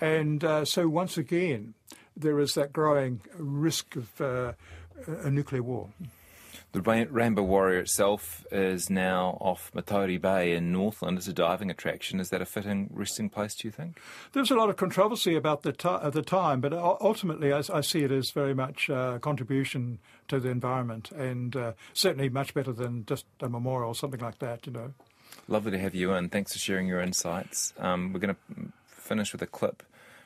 And 0.00 0.44
uh, 0.44 0.64
so, 0.64 0.88
once 0.88 1.16
again, 1.18 1.74
there 2.16 2.38
is 2.38 2.54
that 2.54 2.72
growing 2.72 3.20
risk 3.36 3.96
of 3.96 4.20
uh, 4.20 4.52
a 5.06 5.30
nuclear 5.30 5.62
war. 5.62 5.88
The 6.72 6.80
Rainbow 6.80 7.42
Warrior 7.42 7.80
itself 7.80 8.46
is 8.50 8.88
now 8.88 9.36
off 9.42 9.70
Matauri 9.74 10.18
Bay 10.18 10.54
in 10.54 10.72
Northland 10.72 11.18
as 11.18 11.28
a 11.28 11.32
diving 11.34 11.70
attraction. 11.70 12.18
Is 12.18 12.30
that 12.30 12.40
a 12.40 12.46
fitting 12.46 12.88
resting 12.90 13.28
place, 13.28 13.54
do 13.54 13.68
you 13.68 13.72
think? 13.72 14.00
There's 14.32 14.50
a 14.50 14.54
lot 14.54 14.70
of 14.70 14.76
controversy 14.76 15.36
about 15.36 15.64
the, 15.64 15.72
t- 15.72 15.86
at 15.86 16.14
the 16.14 16.22
time, 16.22 16.62
but 16.62 16.72
ultimately 16.72 17.52
I, 17.52 17.62
I, 17.70 17.82
see 17.82 18.04
it 18.04 18.10
as 18.10 18.30
very 18.30 18.54
much 18.54 18.88
a 18.88 19.18
contribution 19.20 19.98
to 20.28 20.40
the 20.40 20.48
environment 20.48 21.10
and 21.12 21.54
uh, 21.54 21.72
certainly 21.92 22.30
much 22.30 22.54
better 22.54 22.72
than 22.72 23.04
just 23.04 23.26
a 23.40 23.50
memorial 23.50 23.90
or 23.90 23.94
something 23.94 24.20
like 24.20 24.38
that, 24.38 24.66
you 24.66 24.72
know. 24.72 24.94
Lovely 25.48 25.72
to 25.72 25.78
have 25.78 25.94
you 25.94 26.14
in. 26.14 26.30
Thanks 26.30 26.54
for 26.54 26.58
sharing 26.58 26.86
your 26.86 27.00
insights. 27.00 27.74
Um, 27.78 28.14
we're 28.14 28.20
going 28.20 28.34
to 28.34 28.72
finish 28.86 29.32
with 29.32 29.42
a 29.42 29.46
clip 29.46 29.82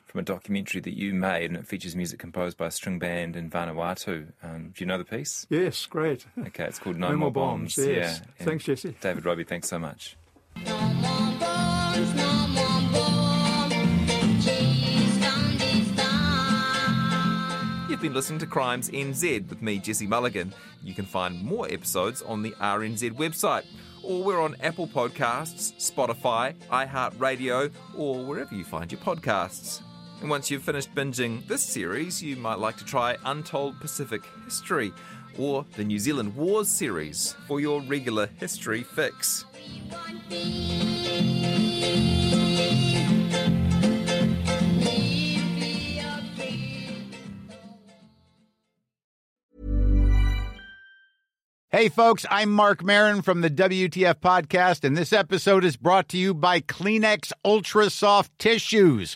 from 0.07 0.21
a 0.21 0.23
documentary 0.23 0.81
that 0.81 0.97
you 0.97 1.13
made, 1.13 1.51
and 1.51 1.57
it 1.59 1.67
features 1.67 1.95
music 1.95 2.17
composed 2.19 2.57
by 2.57 2.67
a 2.67 2.71
string 2.71 2.97
band 2.97 3.35
in 3.35 3.49
Vanuatu. 3.49 4.31
Um, 4.41 4.69
do 4.75 4.83
you 4.83 4.85
know 4.85 4.97
the 4.97 5.03
piece? 5.05 5.45
Yes, 5.49 5.85
great. 5.85 6.25
Okay, 6.47 6.63
it's 6.65 6.79
called 6.79 6.95
No, 6.97 7.09
no 7.09 7.17
More, 7.17 7.31
Bombs. 7.31 7.75
bombs 7.75 7.87
yes. 7.87 8.21
Yeah. 8.39 8.45
Thanks, 8.45 8.63
Jesse. 8.63 8.95
David 9.01 9.25
Robie, 9.25 9.43
thanks 9.43 9.67
so 9.67 9.77
much. 9.77 10.15
You've 17.89 18.01
been 18.01 18.13
listening 18.13 18.39
to 18.39 18.45
Crimes 18.45 18.89
NZ 18.89 19.47
with 19.49 19.61
me, 19.61 19.79
Jesse 19.79 20.05
Mulligan. 20.05 20.53
You 20.83 20.93
can 20.93 21.05
find 21.05 21.41
more 21.41 21.67
episodes 21.71 22.21
on 22.21 22.43
the 22.43 22.51
RNZ 22.59 23.11
website, 23.13 23.63
or 24.03 24.21
we're 24.23 24.41
on 24.41 24.57
Apple 24.61 24.87
Podcasts, 24.87 25.73
Spotify, 25.79 26.53
iHeartRadio, 26.69 27.71
or 27.95 28.25
wherever 28.25 28.53
you 28.53 28.65
find 28.65 28.91
your 28.91 28.99
podcasts. 28.99 29.81
And 30.19 30.29
once 30.31 30.49
you've 30.49 30.63
finished 30.63 30.93
binging 30.95 31.45
this 31.47 31.63
series, 31.63 32.23
you 32.23 32.35
might 32.37 32.57
like 32.57 32.77
to 32.77 32.85
try 32.85 33.17
Untold 33.25 33.79
Pacific 33.79 34.23
History 34.45 34.91
or 35.37 35.63
the 35.75 35.83
New 35.83 35.99
Zealand 35.99 36.35
Wars 36.35 36.67
series 36.67 37.35
for 37.47 37.59
your 37.59 37.81
regular 37.81 38.27
history 38.39 38.81
fix. 38.81 39.45
Hey, 51.69 51.89
folks, 51.89 52.25
I'm 52.31 52.49
Marc 52.49 52.83
Maron 52.83 53.21
from 53.21 53.41
the 53.41 53.51
WTF 53.51 54.15
Podcast, 54.15 54.83
and 54.83 54.97
this 54.97 55.13
episode 55.13 55.63
is 55.63 55.77
brought 55.77 56.09
to 56.09 56.17
you 56.17 56.33
by 56.33 56.59
Kleenex 56.59 57.31
Ultra 57.45 57.91
Soft 57.91 58.31
Tissues 58.39 59.15